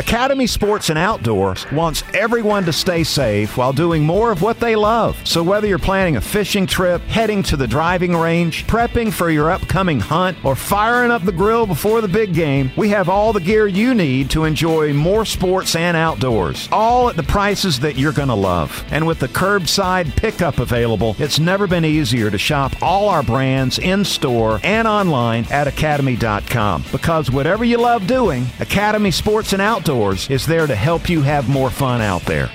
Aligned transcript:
Academy 0.00 0.46
Sports 0.46 0.88
and 0.88 0.98
Outdoors 0.98 1.70
wants 1.72 2.02
everyone 2.14 2.64
to 2.64 2.72
stay 2.72 3.04
safe 3.04 3.58
while 3.58 3.74
doing 3.74 4.02
more 4.02 4.32
of 4.32 4.40
what 4.40 4.58
they 4.58 4.74
love. 4.74 5.20
So 5.24 5.42
whether 5.42 5.66
you're 5.66 5.78
planning 5.78 6.16
a 6.16 6.22
fishing 6.22 6.66
trip, 6.66 7.02
heading 7.02 7.42
to 7.42 7.56
the 7.58 7.66
driving 7.66 8.16
range, 8.16 8.66
prepping 8.66 9.12
for 9.12 9.28
your 9.28 9.50
upcoming 9.50 10.00
hunt, 10.00 10.42
or 10.42 10.56
firing 10.56 11.10
up 11.10 11.22
the 11.24 11.32
grill 11.32 11.66
before 11.66 12.00
the 12.00 12.08
big 12.08 12.32
game, 12.32 12.70
we 12.78 12.88
have 12.88 13.10
all 13.10 13.34
the 13.34 13.42
gear 13.42 13.66
you 13.66 13.92
need 13.92 14.30
to 14.30 14.44
enjoy 14.44 14.94
more 14.94 15.26
sports 15.26 15.76
and 15.76 15.98
outdoors, 15.98 16.66
all 16.72 17.10
at 17.10 17.16
the 17.16 17.22
prices 17.22 17.78
that 17.80 17.98
you're 17.98 18.10
going 18.10 18.28
to 18.28 18.34
love. 18.34 18.82
And 18.90 19.06
with 19.06 19.18
the 19.18 19.28
curbside 19.28 20.16
pickup 20.16 20.60
available, 20.60 21.14
it's 21.18 21.38
never 21.38 21.66
been 21.66 21.84
easier 21.84 22.30
to 22.30 22.38
shop 22.38 22.72
all 22.80 23.10
our 23.10 23.22
brands 23.22 23.78
in 23.78 24.06
store 24.06 24.60
and 24.62 24.88
online 24.88 25.44
at 25.50 25.68
academy.com. 25.68 26.84
Because 26.90 27.30
whatever 27.30 27.66
you 27.66 27.76
love 27.76 28.06
doing, 28.06 28.46
Academy 28.60 29.10
Sports 29.10 29.52
and 29.52 29.60
Outdoors 29.60 29.89
is 30.30 30.46
there 30.46 30.66
to 30.66 30.74
help 30.74 31.08
you 31.08 31.22
have 31.22 31.48
more 31.48 31.70
fun 31.70 32.00
out 32.00 32.22
there. 32.22 32.50